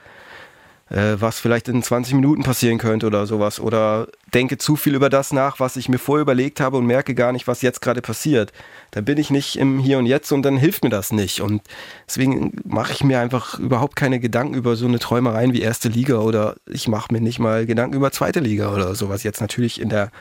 [0.87, 3.59] was vielleicht in 20 Minuten passieren könnte oder sowas.
[3.59, 7.15] Oder denke zu viel über das nach, was ich mir vorher überlegt habe und merke
[7.15, 8.53] gar nicht, was jetzt gerade passiert.
[8.91, 11.41] Dann bin ich nicht im Hier und Jetzt und dann hilft mir das nicht.
[11.41, 11.63] Und
[12.07, 16.19] deswegen mache ich mir einfach überhaupt keine Gedanken über so eine Träumereien wie erste Liga
[16.19, 19.23] oder ich mache mir nicht mal Gedanken über zweite Liga oder sowas.
[19.23, 20.11] Jetzt natürlich in der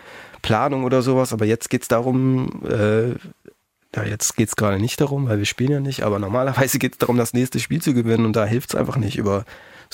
[0.41, 3.11] Planung oder sowas, aber jetzt geht es darum, äh,
[3.95, 6.93] ja, jetzt geht es gerade nicht darum, weil wir spielen ja nicht, aber normalerweise geht
[6.93, 9.45] es darum, das nächste Spiel zu gewinnen und da hilft es einfach nicht über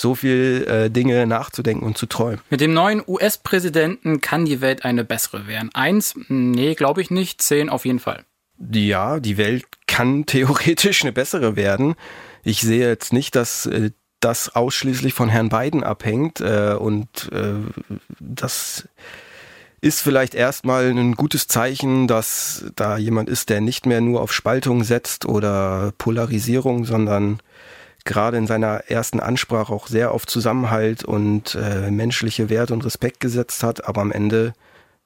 [0.01, 2.41] so viel äh, Dinge nachzudenken und zu träumen.
[2.51, 5.71] Mit dem neuen US-Präsidenten kann die Welt eine bessere werden.
[5.75, 7.43] Eins, nee, glaube ich nicht.
[7.43, 8.25] Zehn auf jeden Fall.
[8.73, 11.95] Ja, die Welt kann theoretisch eine bessere werden.
[12.43, 13.91] Ich sehe jetzt nicht, dass äh,
[14.21, 17.55] das ausschließlich von Herrn Biden abhängt äh, und äh,
[18.19, 18.89] dass
[19.83, 24.33] ist vielleicht erstmal ein gutes Zeichen, dass da jemand ist, der nicht mehr nur auf
[24.33, 27.41] Spaltung setzt oder Polarisierung, sondern
[28.05, 33.21] gerade in seiner ersten Ansprache auch sehr auf Zusammenhalt und äh, menschliche Werte und Respekt
[33.21, 34.53] gesetzt hat, aber am Ende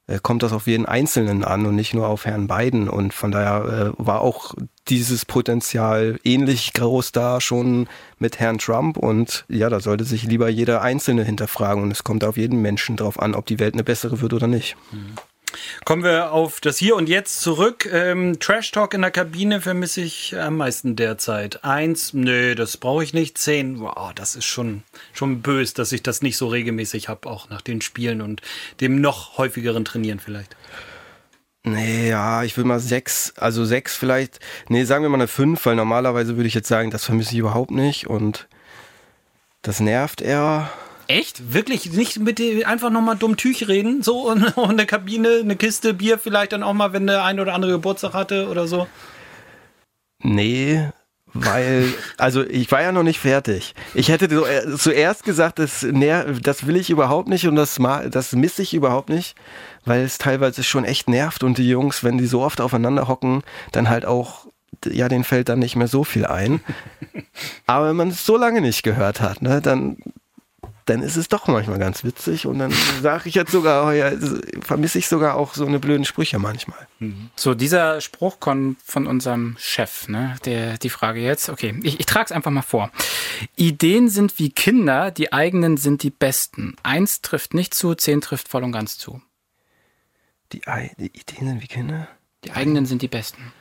[0.07, 2.88] äh, kommt das auf jeden Einzelnen an und nicht nur auf Herrn Biden.
[2.88, 4.55] Und von daher äh, war auch
[4.88, 7.88] dieses Potenzial ähnlich groß da schon
[8.18, 8.97] mit Herrn Trump.
[8.99, 11.82] Und ja, da sollte sich lieber jeder Einzelne hinterfragen.
[11.82, 14.47] Und es kommt auf jeden Menschen drauf an, ob die Welt eine bessere wird oder
[14.47, 14.76] nicht.
[14.92, 15.14] Mhm.
[15.84, 17.88] Kommen wir auf das Hier und Jetzt zurück.
[17.92, 21.64] Ähm, Trash Talk in der Kabine vermisse ich am meisten derzeit.
[21.64, 23.38] Eins, nö, das brauche ich nicht.
[23.38, 24.82] Zehn, wow, das ist schon,
[25.12, 28.42] schon bös, dass ich das nicht so regelmäßig habe, auch nach den Spielen und
[28.80, 30.57] dem noch häufigeren Trainieren vielleicht.
[31.66, 34.38] Nee, ja, ich will mal sechs, also sechs vielleicht,
[34.68, 37.38] nee, sagen wir mal eine fünf, weil normalerweise würde ich jetzt sagen, das vermisse ich
[37.38, 38.48] überhaupt nicht und
[39.62, 40.70] das nervt eher.
[41.09, 41.52] Echt?
[41.52, 44.02] Wirklich nicht mit dir einfach nochmal dumm Tüch reden?
[44.02, 47.40] So und, und eine Kabine, eine Kiste Bier vielleicht dann auch mal, wenn der ein
[47.40, 48.86] oder andere Geburtstag hatte oder so?
[50.22, 50.88] Nee,
[51.34, 53.74] weil, also ich war ja noch nicht fertig.
[53.92, 55.84] Ich hätte so, äh, zuerst gesagt, das,
[56.42, 57.80] das will ich überhaupt nicht und das,
[58.11, 59.34] das misse ich überhaupt nicht,
[59.84, 63.42] weil es teilweise schon echt nervt und die Jungs, wenn die so oft aufeinander hocken,
[63.72, 64.46] dann halt auch
[64.86, 66.61] ja, den fällt dann nicht mehr so viel ein.
[67.66, 69.96] Aber wenn man es so lange nicht gehört hat, ne, dann
[70.87, 72.72] dann ist es doch manchmal ganz witzig und dann
[73.03, 74.12] sage ich jetzt sogar, oh ja,
[74.61, 76.87] vermisse ich sogar auch so eine blöden Sprüche manchmal.
[76.99, 77.30] Mhm.
[77.37, 80.37] So, dieser Spruch kommt von unserem Chef, ne?
[80.45, 82.91] Der, die Frage jetzt, okay, ich, ich trage es einfach mal vor.
[83.57, 86.76] Ideen sind wie Kinder, die eigenen sind die besten.
[86.82, 89.22] Eins trifft nicht zu, zehn trifft voll und ganz zu.
[90.53, 90.61] Die,
[90.99, 92.09] die Ideen sind wie Kinder?
[92.45, 93.53] Die eigenen sind die besten.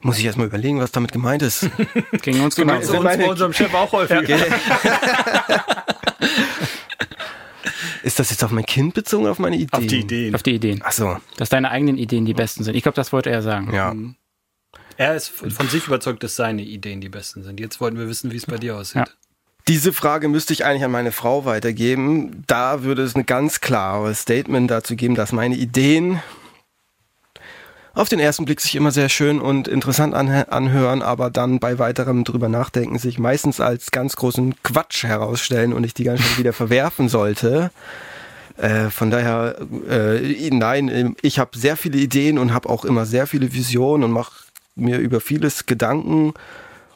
[0.00, 1.68] Muss ich erstmal überlegen, was damit gemeint ist.
[2.22, 2.80] Gegen uns genau.
[2.80, 4.28] Sind uns bei unserem Chef auch häufig.
[8.02, 9.72] Ist das jetzt auf mein Kind bezogen, auf meine Ideen?
[9.72, 10.34] Auf die Ideen.
[10.34, 10.80] Auf die Ideen.
[10.84, 11.16] Ach so.
[11.38, 12.76] Dass deine eigenen Ideen die besten sind.
[12.76, 13.74] Ich glaube, das wollte er sagen.
[13.74, 13.94] Ja.
[13.94, 14.14] Mhm.
[14.96, 17.58] Er ist von sich überzeugt, dass seine Ideen die besten sind.
[17.60, 18.96] Jetzt wollten wir wissen, wie es bei dir aussieht.
[18.96, 19.06] Ja.
[19.68, 22.44] Diese Frage müsste ich eigentlich an meine Frau weitergeben.
[22.46, 26.22] Da würde es ein ganz klares Statement dazu geben, dass meine Ideen
[27.96, 32.24] auf den ersten Blick sich immer sehr schön und interessant anhören, aber dann bei weiterem
[32.24, 36.52] drüber nachdenken sich meistens als ganz großen Quatsch herausstellen und ich die ganz schnell wieder
[36.52, 37.70] verwerfen sollte.
[38.58, 39.56] Äh, von daher,
[39.88, 44.10] äh, nein, ich habe sehr viele Ideen und habe auch immer sehr viele Visionen und
[44.10, 44.32] mache
[44.74, 46.34] mir über vieles Gedanken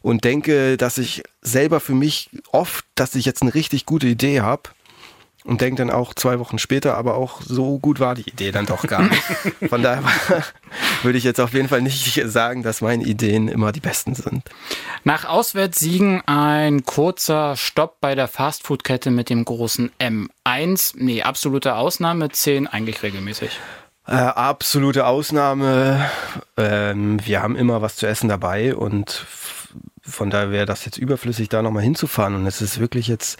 [0.02, 4.42] und denke, dass ich selber für mich oft, dass ich jetzt eine richtig gute Idee
[4.42, 4.64] habe
[5.44, 8.66] und denke dann auch zwei Wochen später, aber auch so gut war die Idee dann
[8.66, 9.22] doch gar nicht.
[9.68, 10.02] Von daher
[11.02, 14.42] würde ich jetzt auf jeden Fall nicht sagen, dass meine Ideen immer die besten sind.
[15.04, 20.94] Nach Auswärtssiegen ein kurzer Stopp bei der Fastfood-Kette mit dem großen M1.
[20.96, 23.58] Nee, absolute Ausnahme, 10 eigentlich regelmäßig.
[24.06, 26.10] Äh, absolute Ausnahme.
[26.56, 29.24] Ähm, wir haben immer was zu essen dabei und
[30.02, 32.34] von daher wäre das jetzt überflüssig, da nochmal hinzufahren.
[32.34, 33.38] Und es ist wirklich jetzt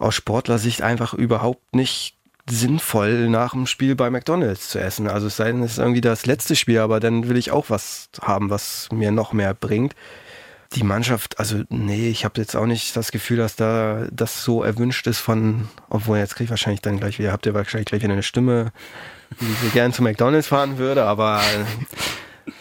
[0.00, 2.16] aus Sportlersicht einfach überhaupt nicht
[2.48, 5.06] sinnvoll, nach dem Spiel bei McDonalds zu essen.
[5.06, 7.70] Also es sei denn, es ist irgendwie das letzte Spiel, aber dann will ich auch
[7.70, 9.94] was haben, was mir noch mehr bringt.
[10.74, 14.62] Die Mannschaft, also nee, ich habe jetzt auch nicht das Gefühl, dass da das so
[14.62, 18.02] erwünscht ist von, obwohl jetzt kriege ich wahrscheinlich dann gleich wieder, habt ihr wahrscheinlich gleich
[18.02, 18.72] wieder eine Stimme,
[19.40, 21.40] die so gern zu McDonalds fahren würde, aber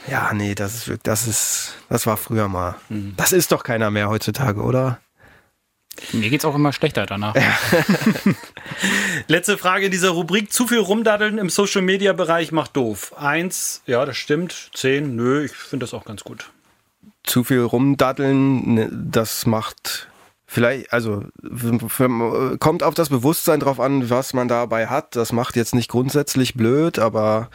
[0.10, 2.76] ja, nee, das ist das ist, das war früher mal.
[2.90, 3.14] Mhm.
[3.16, 5.00] Das ist doch keiner mehr heutzutage, oder?
[6.14, 7.36] Mir geht es auch immer schlechter danach.
[9.28, 10.52] Letzte Frage in dieser Rubrik.
[10.52, 13.14] Zu viel rumdaddeln im Social Media Bereich macht doof.
[13.18, 14.72] Eins, ja, das stimmt.
[14.74, 16.50] Zehn, nö, ich finde das auch ganz gut.
[17.24, 20.08] Zu viel rumdaddeln, ne, das macht
[20.48, 21.24] vielleicht, also
[22.60, 25.16] kommt auf das Bewusstsein drauf an, was man dabei hat.
[25.16, 27.50] Das macht jetzt nicht grundsätzlich blöd, aber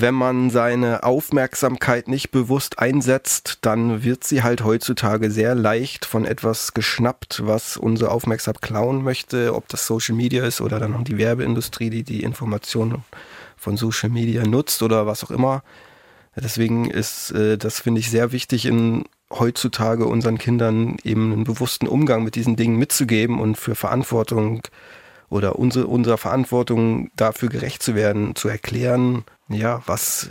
[0.00, 6.24] wenn man seine Aufmerksamkeit nicht bewusst einsetzt, dann wird sie halt heutzutage sehr leicht von
[6.24, 11.04] etwas geschnappt, was unsere Aufmerksamkeit klauen möchte, ob das Social Media ist oder dann noch
[11.04, 13.04] die Werbeindustrie, die die Informationen
[13.56, 15.62] von Social Media nutzt oder was auch immer.
[16.36, 21.86] Deswegen ist äh, das, finde ich, sehr wichtig, in heutzutage unseren Kindern eben einen bewussten
[21.86, 24.62] Umgang mit diesen Dingen mitzugeben und für Verantwortung
[25.30, 30.30] oder unsere, unserer Verantwortung dafür gerecht zu werden, zu erklären, ja, was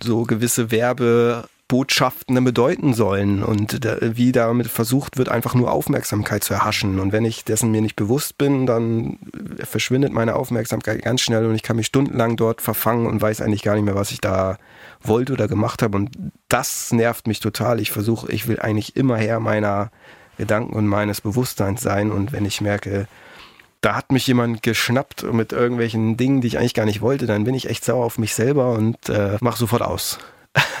[0.00, 6.54] so gewisse Werbebotschaften bedeuten sollen und da, wie damit versucht wird, einfach nur Aufmerksamkeit zu
[6.54, 6.98] erhaschen.
[7.00, 9.18] Und wenn ich dessen mir nicht bewusst bin, dann
[9.62, 13.62] verschwindet meine Aufmerksamkeit ganz schnell und ich kann mich stundenlang dort verfangen und weiß eigentlich
[13.62, 14.58] gar nicht mehr, was ich da
[15.02, 15.96] wollte oder gemacht habe.
[15.96, 16.10] Und
[16.48, 17.80] das nervt mich total.
[17.80, 19.90] Ich versuche, ich will eigentlich immer her meiner
[20.36, 22.10] Gedanken und meines Bewusstseins sein.
[22.10, 23.06] Und wenn ich merke,
[23.84, 27.44] da hat mich jemand geschnappt mit irgendwelchen Dingen, die ich eigentlich gar nicht wollte, dann
[27.44, 30.18] bin ich echt sauer auf mich selber und äh, mach sofort aus.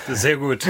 [0.08, 0.66] Sehr gut.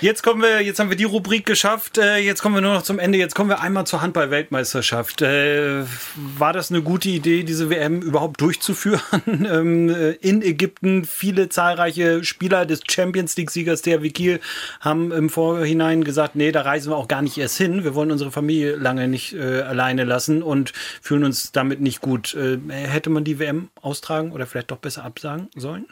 [0.00, 1.98] Jetzt kommen wir, jetzt haben wir die Rubrik geschafft.
[1.98, 3.18] Äh, jetzt kommen wir nur noch zum Ende.
[3.18, 5.22] Jetzt kommen wir einmal zur Handball-Weltmeisterschaft.
[5.22, 5.82] Äh,
[6.14, 9.00] war das eine gute Idee, diese WM überhaupt durchzuführen?
[9.48, 14.40] Ähm, äh, in Ägypten viele zahlreiche Spieler des Champions League-Siegers THW Kiel
[14.80, 17.84] haben im Vorhinein gesagt, nee, da reisen wir auch gar nicht erst hin.
[17.84, 22.36] Wir wollen unsere Familie lange nicht alleine lassen und fühlen uns damit nicht gut.
[22.68, 25.86] Hätte man die WM austragen oder vielleicht doch besser absagen sollen?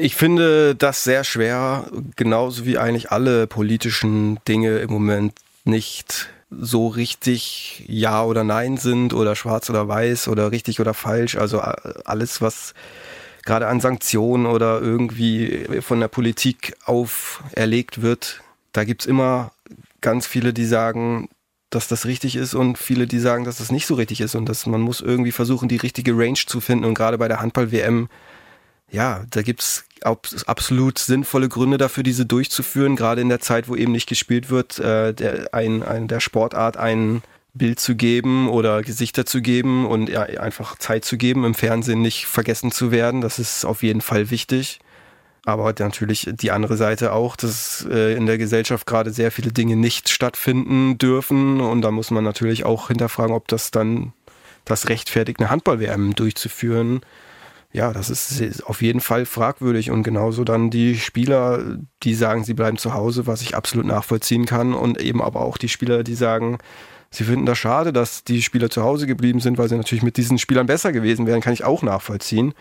[0.00, 6.88] Ich finde das sehr schwer, genauso wie eigentlich alle politischen Dinge im Moment nicht so
[6.88, 11.36] richtig Ja oder Nein sind oder schwarz oder weiß oder richtig oder falsch.
[11.36, 12.72] Also alles, was
[13.44, 18.40] gerade an Sanktionen oder irgendwie von der Politik auferlegt wird,
[18.72, 19.52] da gibt's immer
[20.00, 21.28] ganz viele, die sagen,
[21.70, 24.48] dass das richtig ist und viele, die sagen, dass das nicht so richtig ist und
[24.48, 28.08] dass man muss irgendwie versuchen, die richtige Range zu finden und gerade bei der Handball-WM
[28.90, 33.92] ja, da gibt's absolut sinnvolle Gründe dafür, diese durchzuführen, gerade in der Zeit, wo eben
[33.92, 37.22] nicht gespielt wird, äh, der, ein, ein, der Sportart ein
[37.54, 42.02] Bild zu geben oder Gesichter zu geben und ja, einfach Zeit zu geben, im Fernsehen
[42.02, 43.20] nicht vergessen zu werden.
[43.20, 44.78] Das ist auf jeden Fall wichtig.
[45.44, 49.76] Aber natürlich die andere Seite auch, dass äh, in der Gesellschaft gerade sehr viele Dinge
[49.76, 51.60] nicht stattfinden dürfen.
[51.60, 54.12] Und da muss man natürlich auch hinterfragen, ob das dann
[54.64, 57.00] das rechtfertigt, eine Handball-WM durchzuführen
[57.76, 62.54] ja, das ist auf jeden Fall fragwürdig und genauso dann die Spieler, die sagen, sie
[62.54, 66.14] bleiben zu Hause, was ich absolut nachvollziehen kann und eben aber auch die Spieler, die
[66.14, 66.56] sagen,
[67.10, 70.16] sie finden das schade, dass die Spieler zu Hause geblieben sind, weil sie natürlich mit
[70.16, 72.54] diesen Spielern besser gewesen wären, kann ich auch nachvollziehen.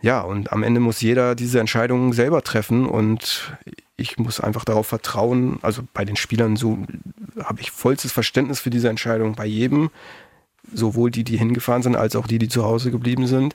[0.00, 3.56] Ja, und am Ende muss jeder diese Entscheidungen selber treffen und
[3.96, 6.78] ich muss einfach darauf vertrauen, also bei den Spielern so
[7.44, 9.90] habe ich vollstes Verständnis für diese Entscheidung bei jedem,
[10.74, 13.54] sowohl die, die hingefahren sind, als auch die, die zu Hause geblieben sind.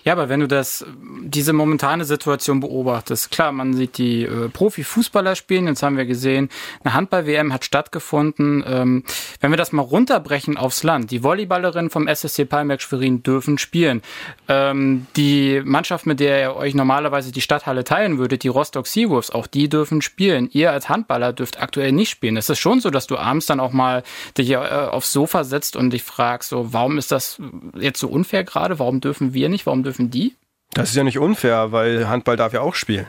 [0.03, 0.85] Ja, aber wenn du das,
[1.23, 6.49] diese momentane Situation beobachtest, klar, man sieht die äh, Profifußballer spielen, jetzt haben wir gesehen,
[6.83, 8.63] eine Handball-WM hat stattgefunden.
[8.67, 9.03] Ähm,
[9.39, 14.01] wenn wir das mal runterbrechen aufs Land, die Volleyballerinnen vom SSC Palmerk Schwerin dürfen spielen.
[14.47, 19.29] Ähm, die Mannschaft, mit der ihr euch normalerweise die Stadthalle teilen würdet, die Rostock Seawolves,
[19.29, 20.49] auch die dürfen spielen.
[20.51, 22.37] Ihr als Handballer dürft aktuell nicht spielen.
[22.37, 24.03] Es ist schon so, dass du abends dann auch mal
[24.37, 27.39] dich äh, aufs Sofa setzt und dich fragst, so, warum ist das
[27.79, 28.79] jetzt so unfair gerade?
[28.79, 29.61] Warum dürfen wir nicht?
[29.61, 29.65] nicht?
[29.65, 30.35] Warum dürfen die?
[30.73, 33.07] Das ist ja nicht unfair, weil Handball darf ja auch spielen.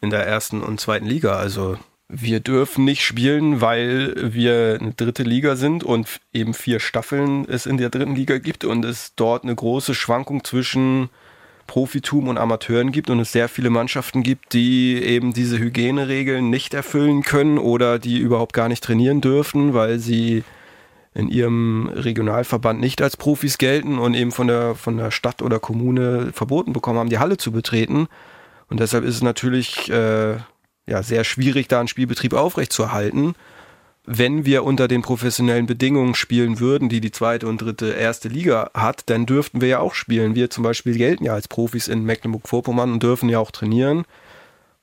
[0.00, 1.36] In der ersten und zweiten Liga.
[1.36, 7.46] Also wir dürfen nicht spielen, weil wir eine dritte Liga sind und eben vier Staffeln
[7.48, 11.08] es in der dritten Liga gibt und es dort eine große Schwankung zwischen
[11.66, 16.74] Profitum und Amateuren gibt und es sehr viele Mannschaften gibt, die eben diese Hygieneregeln nicht
[16.74, 20.44] erfüllen können oder die überhaupt gar nicht trainieren dürfen, weil sie
[21.14, 25.60] in ihrem Regionalverband nicht als Profis gelten und eben von der, von der Stadt oder
[25.60, 28.08] Kommune verboten bekommen haben, die Halle zu betreten.
[28.68, 30.36] Und deshalb ist es natürlich äh,
[30.86, 33.34] ja, sehr schwierig, da einen Spielbetrieb aufrechtzuerhalten.
[34.04, 38.70] Wenn wir unter den professionellen Bedingungen spielen würden, die die zweite und dritte erste Liga
[38.74, 40.34] hat, dann dürften wir ja auch spielen.
[40.34, 44.04] Wir zum Beispiel gelten ja als Profis in Mecklenburg-Vorpommern und dürfen ja auch trainieren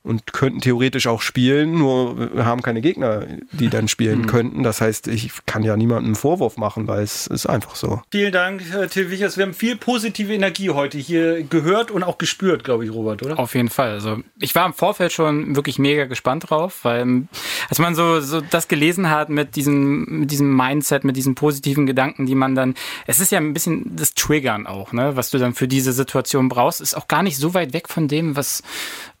[0.02, 4.26] und könnten theoretisch auch spielen, nur wir haben keine Gegner, die dann spielen mhm.
[4.26, 4.62] könnten.
[4.62, 8.00] Das heißt, ich kann ja niemandem einen Vorwurf machen, weil es ist einfach so.
[8.10, 9.36] Vielen Dank, Till Wichers.
[9.36, 13.38] Wir haben viel positive Energie heute hier gehört und auch gespürt, glaube ich, Robert, oder?
[13.38, 13.90] Auf jeden Fall.
[13.90, 17.28] Also ich war im Vorfeld schon wirklich mega gespannt drauf, weil
[17.68, 21.84] als man so, so das gelesen hat mit diesem, mit diesem Mindset, mit diesen positiven
[21.84, 22.74] Gedanken, die man dann,
[23.06, 26.48] es ist ja ein bisschen das Triggern auch, ne, was du dann für diese Situation
[26.48, 28.62] brauchst, ist auch gar nicht so weit weg von dem, was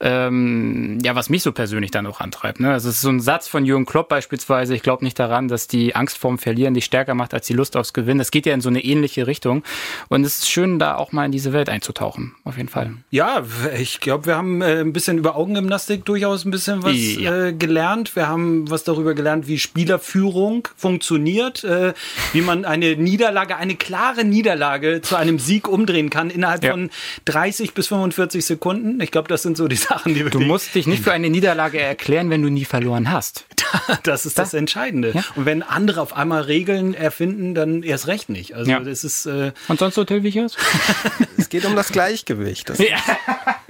[0.00, 2.60] ähm, ja, was mich so persönlich dann auch antreibt.
[2.60, 2.72] Ne?
[2.72, 5.68] Also es ist so ein Satz von Jürgen Klopp beispielsweise, ich glaube nicht daran, dass
[5.68, 8.18] die Angst vorm Verlieren dich stärker macht als die Lust aufs Gewinnen.
[8.18, 9.62] Das geht ja in so eine ähnliche Richtung.
[10.08, 12.94] Und es ist schön, da auch mal in diese Welt einzutauchen, auf jeden Fall.
[13.10, 13.42] Ja,
[13.78, 17.48] ich glaube, wir haben äh, ein bisschen über Augengymnastik durchaus ein bisschen was ja.
[17.48, 18.16] äh, gelernt.
[18.16, 21.92] Wir haben was darüber gelernt, wie Spielerführung funktioniert, äh,
[22.32, 26.70] wie man eine Niederlage, eine klare Niederlage zu einem Sieg umdrehen kann innerhalb ja.
[26.70, 26.90] von
[27.26, 29.00] 30 bis 45 Sekunden.
[29.00, 30.30] Ich glaube, das sind so die Sachen, die wir.
[30.30, 33.44] Du musst dich nicht für eine Niederlage erklären, wenn du nie verloren hast.
[34.04, 35.12] das ist das, das Entscheidende.
[35.14, 35.24] Ja?
[35.34, 38.54] Und wenn andere auf einmal Regeln erfinden, dann erst recht nicht.
[38.54, 38.80] Also ja.
[38.80, 39.26] das ist.
[39.26, 40.56] Äh Und sonst so Till Wichers?
[41.36, 42.68] es geht um das Gleichgewicht.
[42.68, 42.98] Das ja.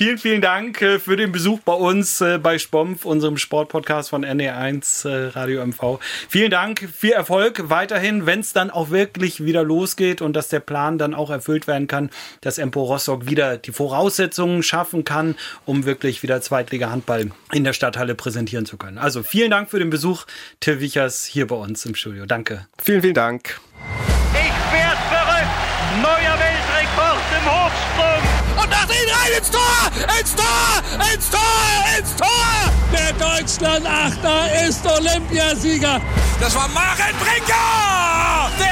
[0.00, 4.24] Vielen, vielen Dank äh, für den Besuch bei uns äh, bei Spompf, unserem Sportpodcast von
[4.24, 5.98] NE1 äh, Radio MV.
[6.26, 10.60] Vielen Dank, viel Erfolg weiterhin, wenn es dann auch wirklich wieder losgeht und dass der
[10.60, 12.08] Plan dann auch erfüllt werden kann,
[12.40, 15.34] dass Empo Rostock wieder die Voraussetzungen schaffen kann,
[15.66, 18.98] um wirklich wieder Zweitliga-Handball in der Stadthalle präsentieren zu können.
[18.98, 20.26] Also vielen Dank für den Besuch,
[20.60, 22.26] Till Wichers, hier bei uns im Studio.
[22.26, 22.66] Danke.
[22.82, 23.60] Vielen, vielen Dank.
[24.32, 25.48] Ich werd verrückt!
[26.02, 28.22] Neuer Weltrekord im Hochsprung!
[28.62, 29.90] Und nach ihn rein ins Tor!
[30.20, 30.82] Ins Tor!
[31.14, 31.98] Ins Tor!
[31.98, 32.28] Ins Tor!
[32.92, 36.00] Der Deutschland-Achter ist Olympiasieger.
[36.40, 38.50] Das war Maren Brinker!
[38.58, 38.69] Der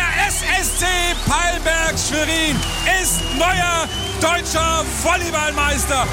[1.29, 2.57] SSC Palberg Schwerin
[3.03, 3.87] ist neuer
[4.21, 6.07] deutscher Volleyballmeister.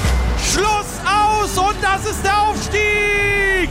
[0.52, 3.70] Schluss aus und das ist der Aufstieg!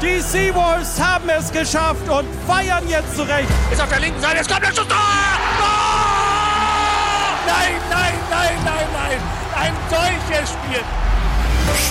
[0.00, 3.48] Die Seawolves haben es geschafft und feiern jetzt zurecht.
[3.70, 4.86] Ist auf der linken Seite, es kommt der Schuss!
[7.46, 9.20] Nein, nein, nein, nein, nein!
[9.56, 10.82] Ein solches Spiel!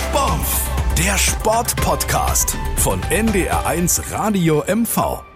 [0.08, 5.31] Sport, der Sportpodcast von NDR1 Radio MV.